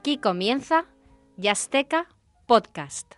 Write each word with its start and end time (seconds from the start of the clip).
Aquí 0.00 0.16
comienza 0.16 0.86
Yasteca 1.36 2.08
Podcast. 2.46 3.16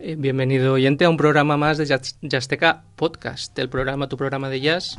Eh, 0.00 0.16
bienvenido 0.18 0.72
oyente 0.72 1.04
a 1.04 1.08
un 1.08 1.16
programa 1.16 1.56
más 1.56 1.78
de 1.78 1.86
Yasteca 2.20 2.82
Podcast, 2.96 3.56
el 3.60 3.68
programa, 3.68 4.08
tu 4.08 4.16
programa 4.16 4.48
de 4.48 4.60
jazz 4.60 4.98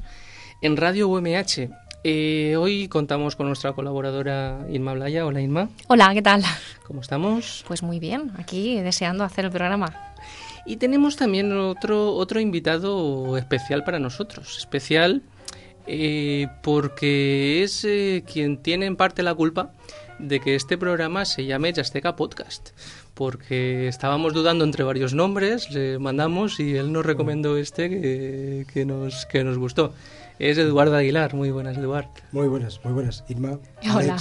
en 0.62 0.78
Radio 0.78 1.10
UMH. 1.10 1.87
Eh, 2.04 2.56
hoy 2.58 2.88
contamos 2.88 3.36
con 3.36 3.48
nuestra 3.48 3.74
colaboradora 3.74 4.66
Inma 4.70 4.94
Blaya. 4.94 5.26
Hola 5.26 5.42
Inma. 5.42 5.70
Hola, 5.88 6.14
¿qué 6.14 6.22
tal? 6.22 6.44
¿Cómo 6.86 7.02
estamos? 7.02 7.66
Pues 7.68 7.84
muy 7.84 8.00
bien, 8.00 8.32
aquí 8.38 8.80
deseando 8.80 9.24
hacer 9.24 9.46
el 9.46 9.52
programa. 9.52 10.14
Y 10.66 10.78
tenemos 10.78 11.16
también 11.16 11.52
otro, 11.58 12.14
otro 12.14 12.40
invitado 12.40 13.38
especial 13.38 13.84
para 13.84 14.00
nosotros. 14.00 14.58
Especial 14.58 15.24
eh, 15.88 16.48
porque 16.62 17.64
es 17.64 17.86
eh, 17.86 18.24
quien 18.32 18.58
tiene 18.58 18.86
en 18.86 18.98
parte 18.98 19.24
la 19.24 19.34
culpa 19.34 19.72
de 20.20 20.40
que 20.40 20.56
este 20.56 20.78
programa 20.78 21.26
se 21.26 21.46
llame 21.46 21.74
Yasteca 21.74 22.16
Podcast. 22.16 22.70
Porque 23.14 23.88
estábamos 23.88 24.34
dudando 24.34 24.64
entre 24.64 24.84
varios 24.84 25.14
nombres, 25.14 25.72
le 25.72 25.98
mandamos 26.00 26.60
y 26.60 26.76
él 26.76 26.92
nos 26.92 27.06
recomendó 27.06 27.58
este 27.58 27.90
que, 27.90 28.66
que 28.72 28.86
nos, 28.86 29.26
que 29.26 29.44
nos 29.44 29.58
gustó. 29.58 29.94
Es 30.40 30.58
Eduardo 30.60 30.96
Aguilar. 30.96 31.34
Muy 31.34 31.50
buenas, 31.50 31.78
Eduardo. 31.78 32.10
Muy 32.32 32.48
buenas, 32.48 32.80
muy 32.84 32.94
buenas. 32.94 33.24
Irma. 33.28 33.58
Hola. 33.96 34.18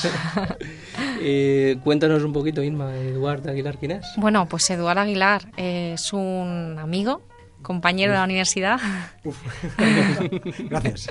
eh, 1.20 1.76
cuéntanos 1.84 2.24
un 2.24 2.32
poquito, 2.32 2.62
Irma, 2.62 2.96
Eduardo 2.96 3.50
Aguilar, 3.50 3.76
¿quién 3.76 3.92
es? 3.92 4.06
Bueno, 4.16 4.46
pues 4.48 4.68
Eduardo 4.70 5.02
Aguilar 5.02 5.42
es 5.58 6.14
un 6.14 6.76
amigo, 6.80 7.20
compañero 7.66 8.12
de 8.12 8.18
la 8.18 8.24
universidad. 8.24 8.78
Uf. 9.24 9.36
Gracias. 10.70 11.08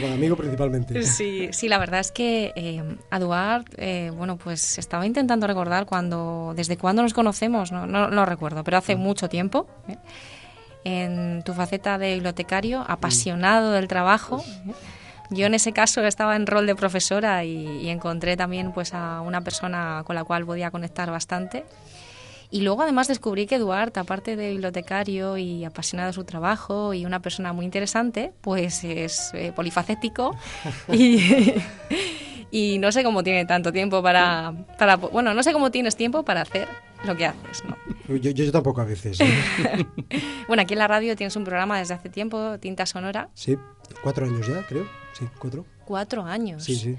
Bueno, 0.00 0.14
amigo 0.16 0.36
principalmente. 0.36 1.04
Sí, 1.04 1.50
sí, 1.52 1.68
la 1.68 1.78
verdad 1.78 2.00
es 2.00 2.10
que 2.10 2.52
eh, 2.56 2.82
Eduard, 3.12 3.64
eh, 3.76 4.10
bueno, 4.12 4.36
pues 4.36 4.76
estaba 4.78 5.06
intentando 5.06 5.46
recordar 5.46 5.86
cuando, 5.86 6.52
desde 6.56 6.76
cuándo 6.76 7.02
nos 7.02 7.14
conocemos, 7.14 7.70
no, 7.70 7.86
no, 7.86 8.10
no 8.10 8.26
recuerdo, 8.26 8.64
pero 8.64 8.76
hace 8.76 8.96
mucho 8.96 9.28
tiempo. 9.28 9.68
¿eh? 9.88 9.96
en 10.84 11.42
tu 11.42 11.52
faceta 11.52 11.98
de 11.98 12.14
bibliotecario, 12.14 12.84
apasionado 12.88 13.72
del 13.72 13.88
trabajo. 13.88 14.42
Yo 15.28 15.44
en 15.44 15.52
ese 15.52 15.72
caso 15.72 16.02
estaba 16.02 16.34
en 16.34 16.46
rol 16.46 16.66
de 16.66 16.74
profesora 16.74 17.44
y, 17.44 17.66
y, 17.82 17.90
encontré 17.90 18.36
también 18.36 18.72
pues 18.72 18.94
a 18.94 19.20
una 19.20 19.42
persona 19.42 20.02
con 20.06 20.16
la 20.16 20.24
cual 20.24 20.46
podía 20.46 20.70
conectar 20.70 21.10
bastante. 21.10 21.66
Y 22.50 22.62
luego 22.62 22.82
además 22.82 23.08
descubrí 23.08 23.46
que 23.46 23.56
Eduard, 23.56 23.92
aparte 23.98 24.36
de 24.36 24.50
bibliotecario 24.50 25.36
y 25.36 25.64
apasionado 25.64 26.08
de 26.08 26.12
su 26.14 26.24
trabajo 26.24 26.94
y 26.94 27.04
una 27.04 27.20
persona 27.20 27.52
muy 27.52 27.64
interesante, 27.64 28.32
pues 28.40 28.84
es 28.84 29.32
eh, 29.34 29.52
polifacético 29.54 30.34
y, 30.92 31.20
y 32.50 32.78
no 32.78 32.90
sé 32.90 33.04
cómo 33.04 33.22
tiene 33.22 33.44
tanto 33.44 33.72
tiempo 33.72 34.02
para, 34.02 34.54
para... 34.78 34.96
Bueno, 34.96 35.34
no 35.34 35.42
sé 35.42 35.52
cómo 35.52 35.70
tienes 35.70 35.96
tiempo 35.96 36.22
para 36.22 36.42
hacer 36.42 36.68
lo 37.04 37.16
que 37.16 37.26
haces, 37.26 37.64
¿no? 37.64 37.76
Yo, 38.16 38.30
yo 38.30 38.50
tampoco 38.50 38.80
a 38.80 38.84
veces. 38.84 39.20
¿eh? 39.20 39.86
bueno, 40.48 40.62
aquí 40.62 40.72
en 40.72 40.78
la 40.78 40.88
radio 40.88 41.14
tienes 41.14 41.36
un 41.36 41.44
programa 41.44 41.78
desde 41.78 41.94
hace 41.94 42.08
tiempo, 42.08 42.58
Tinta 42.58 42.86
Sonora. 42.86 43.28
Sí, 43.34 43.58
cuatro 44.02 44.24
años 44.24 44.46
ya, 44.46 44.66
creo. 44.66 44.86
Sí, 45.12 45.26
cuatro. 45.38 45.66
Cuatro 45.84 46.24
años. 46.24 46.64
Sí, 46.64 46.76
sí. 46.76 46.96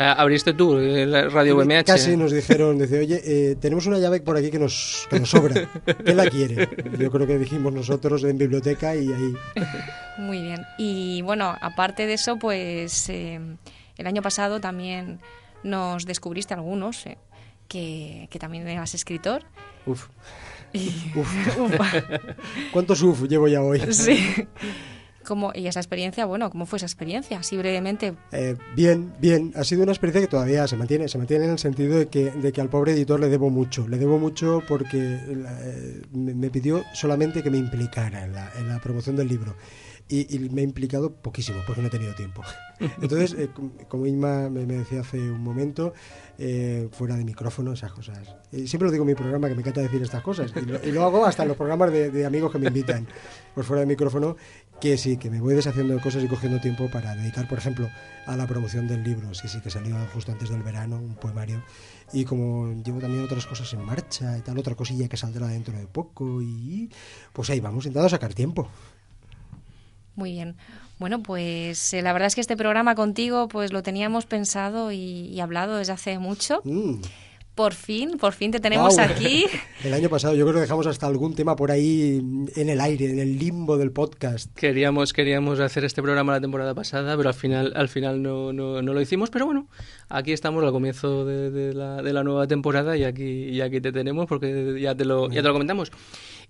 Abriste 0.00 0.54
tú 0.54 0.78
la 0.78 1.28
radio 1.28 1.58
UMH. 1.58 1.84
Casi 1.84 2.16
nos 2.16 2.32
dijeron, 2.32 2.78
dice, 2.78 3.00
oye, 3.00 3.20
eh, 3.22 3.56
tenemos 3.60 3.86
una 3.86 3.98
llave 3.98 4.20
por 4.20 4.34
aquí 4.34 4.50
que 4.50 4.58
nos, 4.58 5.06
que 5.10 5.20
nos 5.20 5.28
sobra. 5.28 5.68
¿Quién 6.04 6.16
la 6.16 6.24
quiere? 6.30 6.70
Yo 6.98 7.10
creo 7.10 7.26
que 7.26 7.38
dijimos 7.38 7.70
nosotros 7.74 8.24
en 8.24 8.38
biblioteca 8.38 8.96
y 8.96 9.12
ahí. 9.12 9.34
Muy 10.16 10.40
bien. 10.40 10.64
Y 10.78 11.20
bueno, 11.20 11.54
aparte 11.60 12.06
de 12.06 12.14
eso, 12.14 12.38
pues 12.38 13.10
eh, 13.10 13.38
el 13.98 14.06
año 14.06 14.22
pasado 14.22 14.58
también 14.58 15.20
nos 15.62 16.06
descubriste 16.06 16.54
algunos. 16.54 17.04
Eh, 17.04 17.18
que, 17.68 18.26
que, 18.30 18.38
también 18.38 18.66
eras 18.66 18.94
escritor. 18.94 19.44
Uf. 19.86 20.08
Y... 20.72 20.88
Uf. 21.14 21.58
uf. 21.58 21.72
¿Cuántos 22.72 23.02
uf 23.02 23.22
llevo 23.28 23.48
ya 23.48 23.62
hoy? 23.62 23.80
Sí. 23.92 24.46
¿Cómo, 25.24 25.52
y 25.54 25.66
esa 25.66 25.80
experiencia, 25.80 26.24
bueno, 26.24 26.50
¿cómo 26.50 26.66
fue 26.66 26.78
esa 26.78 26.86
experiencia? 26.86 27.38
Así 27.38 27.56
brevemente. 27.56 28.14
Eh, 28.32 28.56
bien, 28.74 29.12
bien. 29.20 29.52
Ha 29.54 29.64
sido 29.64 29.82
una 29.82 29.92
experiencia 29.92 30.22
que 30.22 30.30
todavía 30.30 30.66
se 30.66 30.76
mantiene, 30.76 31.08
se 31.08 31.18
mantiene 31.18 31.44
en 31.44 31.50
el 31.52 31.58
sentido 31.58 31.98
de 31.98 32.08
que, 32.08 32.30
de 32.30 32.52
que 32.52 32.60
al 32.60 32.70
pobre 32.70 32.92
editor 32.92 33.20
le 33.20 33.28
debo 33.28 33.50
mucho. 33.50 33.86
Le 33.86 33.98
debo 33.98 34.18
mucho 34.18 34.62
porque 34.66 34.98
eh, 34.98 36.02
me 36.12 36.50
pidió 36.50 36.84
solamente 36.94 37.42
que 37.42 37.50
me 37.50 37.58
implicara 37.58 38.24
en 38.24 38.32
la, 38.32 38.50
en 38.58 38.68
la 38.68 38.78
promoción 38.80 39.16
del 39.16 39.28
libro. 39.28 39.56
Y, 40.10 40.34
y, 40.34 40.40
me 40.50 40.62
he 40.62 40.64
implicado 40.64 41.12
poquísimo 41.12 41.60
porque 41.64 41.82
no 41.82 41.86
he 41.86 41.90
tenido 41.90 42.12
tiempo. 42.16 42.42
Entonces, 43.00 43.32
eh, 43.38 43.48
como 43.88 44.06
Inma 44.06 44.50
me, 44.50 44.66
me, 44.66 44.78
decía 44.78 45.02
hace 45.02 45.18
un 45.18 45.40
momento, 45.40 45.92
eh, 46.36 46.88
fuera 46.90 47.14
de 47.14 47.24
micrófono, 47.24 47.72
esas 47.72 47.92
cosas. 47.92 48.34
Y 48.50 48.66
siempre 48.66 48.86
lo 48.86 48.90
digo 48.90 49.04
en 49.04 49.08
mi 49.08 49.14
programa 49.14 49.48
que 49.48 49.54
me 49.54 49.60
encanta 49.60 49.82
decir 49.82 50.02
estas 50.02 50.22
cosas. 50.24 50.52
Y 50.56 50.62
lo, 50.62 50.84
y 50.84 50.90
lo 50.90 51.04
hago 51.04 51.24
hasta 51.24 51.42
en 51.42 51.48
los 51.48 51.56
programas 51.56 51.92
de, 51.92 52.10
de, 52.10 52.26
amigos 52.26 52.50
que 52.50 52.58
me 52.58 52.66
invitan. 52.66 53.06
Pues 53.54 53.64
fuera 53.64 53.80
de 53.80 53.86
micrófono, 53.86 54.36
que 54.80 54.96
sí, 54.96 55.16
que 55.16 55.30
me 55.30 55.40
voy 55.40 55.54
deshaciendo 55.54 55.94
de 55.94 56.00
cosas 56.00 56.24
y 56.24 56.26
cogiendo 56.26 56.58
tiempo 56.60 56.88
para 56.88 57.14
dedicar, 57.14 57.46
por 57.46 57.58
ejemplo, 57.58 57.90
a 58.26 58.36
la 58.36 58.46
promoción 58.46 58.88
del 58.88 59.04
libro. 59.04 59.34
Sí, 59.34 59.46
sí, 59.48 59.60
que 59.60 59.70
salió 59.70 59.94
justo 60.14 60.32
antes 60.32 60.48
del 60.48 60.62
verano, 60.62 60.96
un 60.96 61.14
poemario. 61.14 61.62
Y 62.12 62.24
como 62.24 62.72
llevo 62.82 62.98
también 62.98 63.22
otras 63.22 63.46
cosas 63.46 63.72
en 63.74 63.84
marcha 63.84 64.38
y 64.38 64.40
tal, 64.40 64.58
otra 64.58 64.74
cosilla 64.74 65.08
que 65.08 65.16
saldrá 65.16 65.48
dentro 65.48 65.76
de 65.76 65.86
poco. 65.86 66.40
Y 66.42 66.90
pues 67.32 67.50
ahí 67.50 67.60
vamos, 67.60 67.84
intentando 67.84 68.08
sacar 68.08 68.34
tiempo. 68.34 68.68
Muy 70.16 70.32
bien. 70.32 70.56
Bueno, 70.98 71.22
pues 71.22 71.94
eh, 71.94 72.02
la 72.02 72.12
verdad 72.12 72.26
es 72.26 72.34
que 72.34 72.40
este 72.40 72.56
programa 72.56 72.94
contigo 72.94 73.48
pues 73.48 73.72
lo 73.72 73.82
teníamos 73.82 74.26
pensado 74.26 74.92
y, 74.92 74.96
y 74.98 75.40
hablado 75.40 75.76
desde 75.76 75.92
hace 75.92 76.18
mucho. 76.18 76.60
Mm. 76.64 77.00
Por 77.60 77.74
fin, 77.74 78.16
por 78.16 78.32
fin 78.32 78.50
te 78.50 78.58
tenemos 78.58 78.96
wow. 78.96 79.04
aquí. 79.04 79.44
El 79.84 79.92
año 79.92 80.08
pasado 80.08 80.34
yo 80.34 80.46
creo 80.46 80.54
que 80.54 80.60
dejamos 80.62 80.86
hasta 80.86 81.06
algún 81.06 81.34
tema 81.34 81.56
por 81.56 81.70
ahí 81.70 82.18
en 82.56 82.70
el 82.70 82.80
aire, 82.80 83.10
en 83.10 83.18
el 83.18 83.38
limbo 83.38 83.76
del 83.76 83.92
podcast. 83.92 84.50
Queríamos, 84.54 85.12
queríamos 85.12 85.60
hacer 85.60 85.84
este 85.84 86.00
programa 86.00 86.32
la 86.32 86.40
temporada 86.40 86.74
pasada, 86.74 87.18
pero 87.18 87.28
al 87.28 87.34
final, 87.34 87.74
al 87.76 87.90
final 87.90 88.22
no, 88.22 88.54
no, 88.54 88.80
no 88.80 88.94
lo 88.94 89.00
hicimos. 89.02 89.28
Pero 89.28 89.44
bueno, 89.44 89.68
aquí 90.08 90.32
estamos 90.32 90.64
al 90.64 90.72
comienzo 90.72 91.26
de, 91.26 91.50
de, 91.50 91.74
la, 91.74 92.00
de 92.00 92.14
la 92.14 92.24
nueva 92.24 92.46
temporada 92.46 92.96
y 92.96 93.04
aquí, 93.04 93.50
y 93.50 93.60
aquí 93.60 93.82
te 93.82 93.92
tenemos 93.92 94.24
porque 94.26 94.80
ya 94.80 94.94
te 94.94 95.04
lo, 95.04 95.28
ya 95.28 95.42
te 95.42 95.48
lo 95.48 95.52
comentamos. 95.52 95.92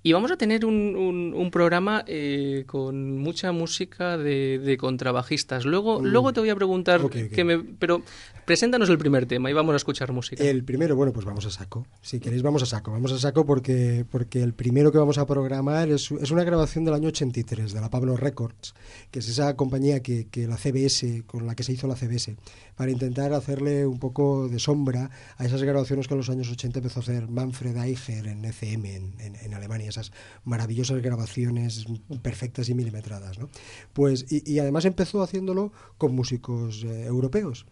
Y 0.03 0.13
vamos 0.13 0.31
a 0.31 0.37
tener 0.37 0.65
un, 0.65 0.97
un, 0.97 1.35
un 1.35 1.51
programa 1.51 2.05
eh, 2.07 2.65
con 2.67 3.19
mucha 3.19 3.53
música 3.53 4.17
de, 4.17 4.59
de 4.59 4.77
contrabajistas. 4.79 5.67
Luego, 5.67 6.01
mm. 6.01 6.05
luego 6.07 6.33
te 6.33 6.41
voy 6.41 6.49
a 6.49 6.57
preguntar, 6.57 7.05
okay, 7.05 7.25
okay. 7.25 7.37
Que 7.37 7.45
me, 7.45 7.59
pero 7.59 8.03
preséntanos 8.47 8.89
el 8.89 8.97
primer 8.97 9.27
tema 9.27 9.51
y 9.51 9.53
vamos 9.53 9.75
a 9.75 9.77
escuchar 9.77 10.11
música. 10.13 10.43
El 10.43 10.65
primero, 10.65 10.97
bueno, 10.97 11.13
pues 11.13 11.27
vamos 11.27 11.45
a 11.45 11.51
saco. 11.51 11.87
Si 12.01 12.19
queréis, 12.19 12.43
vamos 12.43 12.63
a 12.63 12.67
saco. 12.67 12.93
Vamos 12.93 13.13
a 13.13 13.19
saco 13.19 13.45
porque, 13.45 14.07
porque 14.11 14.43
el 14.43 14.55
primero 14.55 14.91
que 14.91 14.99
vamos 14.99 15.19
a 15.19 15.27
programar 15.27 15.91
es, 15.91 16.11
es 16.11 16.31
una 16.31 16.45
grabación 16.45 16.87
del 16.87 16.95
año 16.95 17.09
83 17.09 17.73
de 17.73 17.81
la 17.81 17.91
Pablo 17.91 18.17
Records, 18.17 18.75
que 19.11 19.19
es 19.19 19.29
esa 19.29 19.55
compañía 19.55 20.01
que, 20.01 20.29
que 20.29 20.47
la 20.47 20.57
CBS, 20.57 21.25
con 21.27 21.47
la 21.47 21.55
que 21.55 21.63
se 21.63 21.73
hizo 21.73 21.87
la 21.87 21.95
CBS, 21.95 22.37
para 22.75 22.91
intentar 22.91 23.35
hacerle 23.35 23.87
un 23.87 23.99
poco 23.99 24.49
de 24.49 24.59
sombra 24.59 25.11
a 25.37 25.45
esas 25.45 25.63
grabaciones 25.63 26.09
que 26.09 26.15
en 26.15 26.19
los 26.19 26.31
años 26.31 26.51
80 26.51 26.79
empezó 26.79 27.01
a 27.01 27.03
hacer 27.03 27.29
Manfred 27.29 27.77
Eicher 27.77 28.27
en 28.27 28.45
ECM 28.47 28.87
en, 28.87 29.15
en, 29.21 29.37
en 29.37 29.55
Alemania 29.55 29.90
esas 29.91 30.13
maravillosas 30.45 31.03
grabaciones 31.03 31.85
perfectas 32.23 32.69
y 32.69 32.75
milimetradas. 32.75 33.39
¿no? 33.39 33.49
Pues, 33.93 34.27
y, 34.31 34.59
además 34.59 34.85
empezó 34.85 35.23
haciéndolo 35.23 35.73
con 35.99 36.15
músicos 36.15 36.85
eh, 36.85 37.05
europeos. 37.05 37.67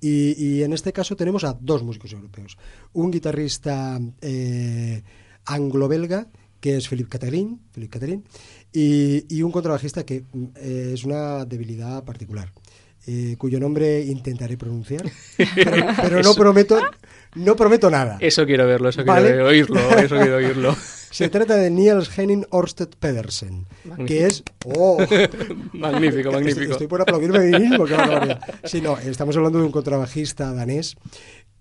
Y, 0.00 0.62
en 0.62 0.72
este 0.72 0.92
caso 0.92 1.16
tenemos 1.16 1.44
a 1.44 1.56
dos 1.60 1.82
músicos 1.82 2.12
europeos. 2.12 2.58
Un 2.92 3.10
guitarrista 3.10 4.00
eh, 4.20 5.02
anglo-belga, 5.44 6.28
que 6.60 6.76
es 6.76 6.88
Philippe 6.88 7.10
Catherine, 7.10 7.58
Philippe 7.72 8.22
y, 8.72 9.42
un 9.42 9.52
contrabajista 9.52 10.04
que 10.04 10.24
eh, 10.56 10.92
es 10.94 11.04
una 11.04 11.44
debilidad 11.44 12.04
particular. 12.04 12.52
Eh, 13.04 13.34
cuyo 13.36 13.58
nombre 13.58 14.00
intentaré 14.00 14.56
pronunciar, 14.56 15.04
pero, 15.56 16.22
no 16.22 16.34
prometo 16.36 16.78
no 17.34 17.56
prometo 17.56 17.90
nada. 17.90 18.16
Eso 18.20 18.46
quiero 18.46 18.64
verlo, 18.64 18.90
eso 18.90 19.02
quiero 19.02 19.46
oírlo, 19.48 19.80
eso 19.98 20.16
quiero 20.16 20.36
oírlo. 20.36 20.76
Se 21.12 21.28
trata 21.28 21.56
de 21.56 21.70
Niels 21.70 22.18
Henning 22.18 22.46
Orsted 22.50 22.88
Pedersen, 22.98 23.66
que 24.06 24.26
es... 24.26 24.42
Oh, 24.64 24.98
magnífico, 25.72 26.32
magnífico. 26.32 26.72
Estoy, 26.72 26.86
por 26.86 27.02
aplaudirme 27.02 27.38
a 27.38 27.40
mí 27.42 27.68
mismo, 27.68 27.84
Sí, 28.64 28.80
no, 28.80 28.98
estamos 28.98 29.36
hablando 29.36 29.58
de 29.58 29.66
un 29.66 29.72
contrabajista 29.72 30.52
danés 30.52 30.96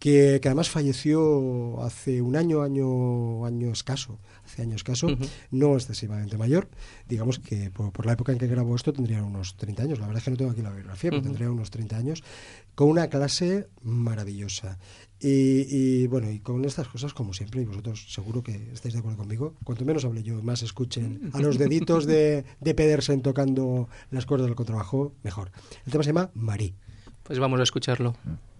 que, 0.01 0.41
además 0.43 0.67
falleció 0.67 1.83
hace 1.83 2.23
un 2.23 2.35
año, 2.35 2.63
año, 2.63 3.45
año 3.45 3.71
escaso, 3.71 4.19
hace 4.43 4.63
años 4.63 4.77
escaso, 4.77 5.07
no 5.51 5.75
excesivamente 5.75 6.39
mayor. 6.39 6.69
Digamos 7.07 7.37
que 7.37 7.69
por, 7.69 8.05
la 8.07 8.13
época 8.13 8.31
en 8.31 8.39
que 8.39 8.47
grabó 8.47 8.75
esto 8.75 8.93
tendría 8.93 9.21
unos 9.21 9.57
30 9.57 9.83
años. 9.83 9.99
La 9.99 10.07
verdad 10.07 10.17
es 10.17 10.23
que 10.23 10.31
no 10.31 10.37
tengo 10.37 10.51
aquí 10.51 10.63
la 10.63 10.71
biografía, 10.71 11.11
pero 11.11 11.21
tendría 11.21 11.51
unos 11.51 11.69
30 11.69 11.97
años, 11.97 12.23
con 12.73 12.89
una 12.89 13.09
clase 13.09 13.67
maravillosa. 13.83 14.79
Y, 15.23 16.07
bueno, 16.07 16.31
y 16.31 16.39
con 16.39 16.65
estas 16.65 16.87
cosas, 16.87 17.13
como 17.13 17.33
siempre, 17.33 17.61
y 17.61 17.65
vosotros 17.65 18.11
seguro 18.11 18.41
que 18.41 18.71
estáis 18.73 18.93
de 18.93 18.99
acuerdo 18.99 19.19
conmigo, 19.19 19.55
cuanto 19.63 19.85
menos 19.85 20.03
hable 20.03 20.23
yo, 20.23 20.41
más 20.41 20.63
escuchen 20.63 21.29
a 21.33 21.39
los 21.39 21.59
deditos 21.59 22.07
de, 22.07 22.43
Pedersen 22.59 23.21
tocando 23.21 23.87
las 24.09 24.25
cuerdas 24.25 24.47
del 24.47 24.55
contrabajo, 24.55 25.13
mejor. 25.23 25.51
El 25.85 25.91
tema 25.91 26.03
se 26.03 26.09
llama 26.09 26.31
Marí. 26.33 26.75
Pues 27.23 27.37
vamos 27.37 27.59
a 27.59 27.63
escucharlo. 27.63 28.15
Mm. 28.23 28.51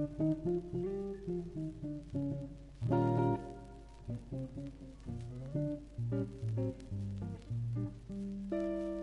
Thank 0.00 0.38
you. 8.52 8.99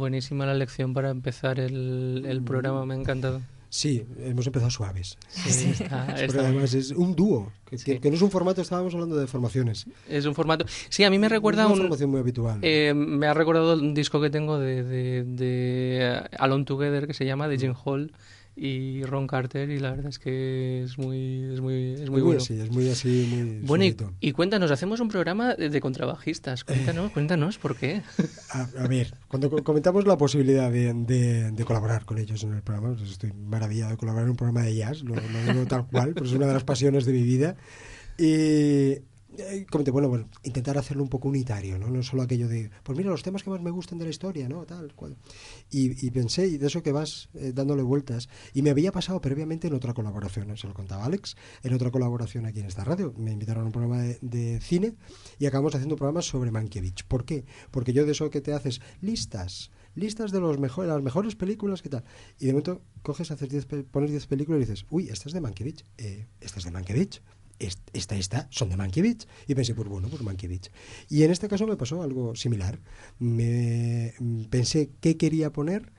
Buenísima 0.00 0.46
la 0.46 0.54
lección 0.54 0.94
para 0.94 1.10
empezar 1.10 1.60
el, 1.60 2.24
el 2.26 2.42
programa, 2.42 2.84
me 2.86 2.94
ha 2.94 2.96
encantado. 2.96 3.40
Sí, 3.72 4.04
hemos 4.18 4.44
empezado 4.48 4.68
suaves. 4.70 5.16
Sí, 5.28 5.70
está- 5.70 6.06
Porque 6.06 6.24
está- 6.24 6.40
además 6.40 6.74
es 6.74 6.90
un 6.90 7.14
dúo, 7.14 7.52
que, 7.66 7.78
Sí. 7.78 7.84
que- 7.84 8.00
que 8.00 8.08
no 8.10 8.16
es 8.16 8.22
un 8.22 8.30
formato, 8.32 8.60
estábamos 8.62 8.92
hablando 8.94 9.16
de 9.16 9.28
formaciones. 9.28 9.86
Es 10.08 10.26
un 10.26 10.34
formato. 10.34 10.64
Sí, 10.88 11.04
a 11.04 11.10
mí 11.10 11.20
me 11.20 11.28
recuerda 11.28 11.62
es 11.62 11.66
una 11.66 11.74
un. 11.74 11.80
formación 11.82 12.10
muy 12.10 12.18
habitual. 12.18 12.58
eh, 12.62 12.92
me 12.94 13.28
ha 13.28 13.34
recordado 13.34 13.74
un 13.74 13.94
disco 13.94 14.20
que 14.20 14.28
tengo 14.30 14.58
de, 14.58 14.82
de, 14.82 15.22
de 15.24 16.20
Alone 16.38 16.64
Together 16.64 17.06
que 17.06 17.14
se 17.14 17.24
llama 17.24 17.46
de 17.46 17.58
Jim 17.58 17.74
Hall 17.84 18.10
y 18.62 19.02
Ron 19.04 19.26
Carter 19.26 19.70
y 19.70 19.78
la 19.78 19.92
verdad 19.92 20.08
es 20.08 20.18
que 20.18 20.82
es 20.84 20.98
muy 20.98 21.44
es 21.50 21.60
muy 21.62 21.94
es 21.94 22.00
muy 22.10 22.10
muy 22.10 22.20
bueno. 22.22 22.42
así, 22.42 22.60
es 22.60 22.70
muy 22.70 22.90
así, 22.90 23.26
muy 23.30 23.60
Bueno, 23.66 23.84
y, 24.20 24.32
cuéntanos, 24.32 24.70
hacemos 24.70 25.00
un 25.00 25.08
programa 25.08 25.54
de, 25.54 25.70
de 25.70 25.80
contrabajistas. 25.80 26.64
Cuéntanos, 26.64 27.10
cuéntanos 27.10 27.56
por 27.56 27.74
qué. 27.74 28.02
A, 28.50 28.68
a 28.84 28.86
ver, 28.86 29.14
cuando 29.28 29.48
co- 29.48 29.64
comentamos 29.64 30.06
la 30.06 30.18
posibilidad 30.18 30.70
de, 30.70 30.92
de- 30.92 31.50
de 31.52 31.64
colaborar 31.64 32.04
con 32.04 32.18
ellos 32.18 32.42
en 32.42 32.52
el 32.52 32.62
programa, 32.62 32.94
pues 32.96 33.10
estoy 33.10 33.32
maravillado 33.32 33.92
de 33.92 33.96
colaborar 33.96 34.24
en 34.26 34.30
un 34.32 34.36
programa 34.36 34.62
de 34.62 34.74
jazz, 34.76 35.02
lo, 35.04 35.14
lo 35.14 35.52
digo 35.52 35.66
tal 35.66 35.86
cual, 35.86 36.12
pero 36.12 36.26
es 36.26 36.32
una 36.32 36.46
de 36.46 36.52
las 36.52 36.64
pasiones 36.64 37.06
de 37.06 37.12
mi 37.14 37.22
vida. 37.22 37.56
Y 38.18 38.98
eh, 39.38 39.66
bueno, 39.92 40.08
bueno, 40.08 40.28
intentar 40.42 40.76
hacerlo 40.78 41.02
un 41.02 41.08
poco 41.08 41.28
unitario, 41.28 41.78
¿no? 41.78 41.88
No 41.88 42.02
solo 42.02 42.22
aquello 42.22 42.48
de, 42.48 42.70
pues 42.82 42.96
mira, 42.96 43.10
los 43.10 43.22
temas 43.22 43.42
que 43.42 43.50
más 43.50 43.60
me 43.60 43.70
gustan 43.70 43.98
de 43.98 44.04
la 44.04 44.10
historia, 44.10 44.48
¿no? 44.48 44.64
Tal 44.66 44.94
cual. 44.94 45.16
Y, 45.70 46.10
pensé, 46.10 46.46
y 46.46 46.58
de 46.58 46.66
eso 46.66 46.82
que 46.82 46.92
vas 46.92 47.28
eh, 47.34 47.52
dándole 47.54 47.82
vueltas, 47.82 48.28
y 48.54 48.62
me 48.62 48.70
había 48.70 48.92
pasado 48.92 49.20
previamente 49.20 49.68
en 49.68 49.74
otra 49.74 49.94
colaboración, 49.94 50.56
se 50.56 50.66
lo 50.66 50.74
contaba 50.74 51.04
Alex, 51.04 51.36
en 51.62 51.74
otra 51.74 51.90
colaboración 51.90 52.46
aquí 52.46 52.60
en 52.60 52.66
esta 52.66 52.84
radio. 52.84 53.14
Me 53.16 53.32
invitaron 53.32 53.62
a 53.64 53.66
un 53.66 53.72
programa 53.72 54.02
de, 54.20 54.60
cine 54.60 54.94
y 55.38 55.46
acabamos 55.46 55.74
haciendo 55.74 55.96
programas 55.96 56.26
sobre 56.26 56.50
Mankiewicz. 56.50 57.04
¿Por 57.04 57.24
qué? 57.24 57.44
Porque 57.70 57.92
yo 57.92 58.04
de 58.04 58.12
eso 58.12 58.30
que 58.30 58.40
te 58.40 58.52
haces 58.52 58.80
listas, 59.00 59.70
listas 59.94 60.32
de 60.32 60.40
los 60.40 60.58
mejores, 60.58 60.90
las 60.90 61.02
mejores 61.02 61.36
películas, 61.36 61.82
¿qué 61.82 61.88
tal? 61.88 62.04
Y 62.38 62.46
de 62.46 62.52
momento 62.52 62.82
coges, 63.02 63.30
haces 63.30 63.48
10 63.48 63.66
pe- 63.66 63.84
pones 63.84 64.10
10 64.10 64.26
películas 64.26 64.58
y 64.58 64.64
dices, 64.66 64.86
uy, 64.90 65.08
esta 65.08 65.28
es 65.28 65.32
de 65.34 65.40
Mankiewicz, 65.40 65.84
eh, 65.98 66.26
esta 66.40 66.58
es 66.58 66.64
de 66.64 66.70
Mankiewicz. 66.70 67.22
Est- 67.60 67.78
Esta, 67.92 68.16
esta, 68.16 68.48
son 68.50 68.68
de 68.70 68.76
Mankiewicz. 68.76 69.26
Y 69.46 69.54
pensé, 69.54 69.74
pues 69.74 69.88
bueno, 69.88 70.08
pues 70.08 70.22
Mankiewicz. 70.22 70.70
Y 71.08 71.22
en 71.22 71.30
este 71.30 71.48
caso 71.48 71.66
me 71.66 71.76
pasó 71.76 72.02
algo 72.02 72.34
similar. 72.34 72.80
Me 73.18 74.14
mm, 74.18 74.44
pensé 74.44 74.90
qué 75.00 75.16
quería 75.16 75.52
poner 75.52 75.92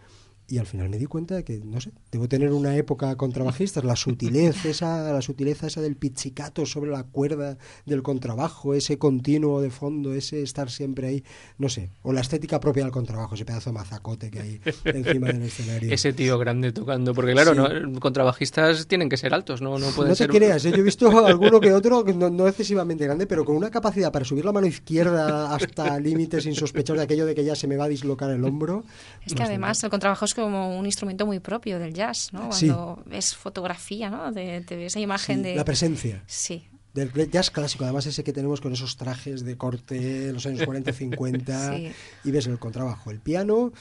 y 0.51 0.57
al 0.57 0.65
final 0.67 0.89
me 0.89 0.97
di 0.97 1.05
cuenta 1.05 1.35
de 1.35 1.43
que, 1.43 1.59
no 1.63 1.79
sé, 1.79 1.91
debo 2.11 2.27
tener 2.27 2.51
una 2.51 2.75
época 2.75 3.15
contrabajista, 3.15 3.81
la 3.81 3.95
sutileza 3.95 4.67
esa, 4.69 5.11
la 5.13 5.21
sutileza 5.21 5.67
esa 5.67 5.81
del 5.81 5.95
pizzicato 5.95 6.65
sobre 6.65 6.91
la 6.91 7.03
cuerda 7.03 7.57
del 7.85 8.03
contrabajo, 8.03 8.73
ese 8.73 8.97
continuo 8.97 9.61
de 9.61 9.69
fondo, 9.69 10.13
ese 10.13 10.41
estar 10.43 10.69
siempre 10.69 11.07
ahí, 11.07 11.23
no 11.57 11.69
sé, 11.69 11.89
o 12.03 12.11
la 12.13 12.21
estética 12.21 12.59
propia 12.59 12.83
del 12.83 12.91
contrabajo, 12.91 13.35
ese 13.35 13.45
pedazo 13.45 13.69
de 13.69 13.75
mazacote 13.75 14.29
que 14.29 14.39
hay 14.41 14.61
encima 14.85 15.27
del 15.27 15.43
escenario. 15.43 15.91
Ese 15.93 16.13
tío 16.13 16.37
grande 16.37 16.71
tocando. 16.71 17.13
Porque 17.13 17.31
claro, 17.31 17.51
Sí. 17.53 17.57
no, 17.83 17.99
contrabajistas 17.99 18.87
tienen 18.87 19.07
que 19.09 19.17
ser 19.17 19.33
altos, 19.33 19.61
no, 19.61 19.77
no 19.79 19.87
pueden 19.91 20.09
No 20.11 20.15
te 20.15 20.23
ser. 20.25 20.29
creas, 20.29 20.65
¿eh? 20.65 20.71
yo 20.71 20.77
he 20.77 20.83
visto 20.83 21.25
alguno 21.25 21.59
que 21.59 21.71
otro, 21.73 22.03
que 22.03 22.13
no, 22.13 22.29
no 22.29 22.47
excesivamente 22.47 23.05
grande, 23.05 23.25
pero 23.25 23.45
con 23.45 23.55
una 23.55 23.69
capacidad 23.71 24.11
para 24.11 24.25
subir 24.25 24.43
la 24.45 24.51
mano 24.51 24.67
izquierda 24.67 25.55
hasta 25.55 25.99
límites 25.99 26.45
insospechados 26.45 26.97
de 26.99 27.03
aquello 27.05 27.25
de 27.25 27.35
que 27.35 27.43
ya 27.45 27.55
se 27.55 27.67
me 27.67 27.77
va 27.77 27.85
a 27.85 27.87
dislocar 27.87 28.29
el 28.31 28.43
hombro. 28.43 28.83
Es 29.25 29.33
que 29.33 29.43
además 29.43 29.83
el 29.83 29.89
contrabajo 29.89 30.25
es 30.25 30.33
como 30.41 30.77
un 30.77 30.85
instrumento 30.85 31.25
muy 31.25 31.39
propio 31.39 31.79
del 31.79 31.93
jazz, 31.93 32.31
¿no? 32.33 32.51
Sí. 32.51 32.67
Cuando 32.67 33.03
es 33.11 33.35
fotografía, 33.35 34.09
¿no? 34.09 34.31
De, 34.31 34.61
de 34.61 34.85
esa 34.85 34.99
imagen 34.99 35.37
Sí, 35.37 35.43
de... 35.43 35.55
La 35.55 35.65
presencia. 35.65 36.23
Sí. 36.27 36.67
Del 36.93 37.11
jazz 37.31 37.49
clásico, 37.51 37.85
además 37.85 38.05
ese 38.05 38.23
que 38.23 38.33
tenemos 38.33 38.59
con 38.59 38.73
esos 38.73 38.97
trajes 38.97 39.45
de 39.45 39.55
corte 39.57 40.33
los 40.33 40.45
años 40.45 40.63
40 40.65 40.91
50 40.91 41.73
Sí. 41.77 41.91
y 42.25 42.31
ves 42.31 42.47
el 42.47 42.59
contrabajo, 42.59 43.11
el 43.11 43.19
piano 43.21 43.71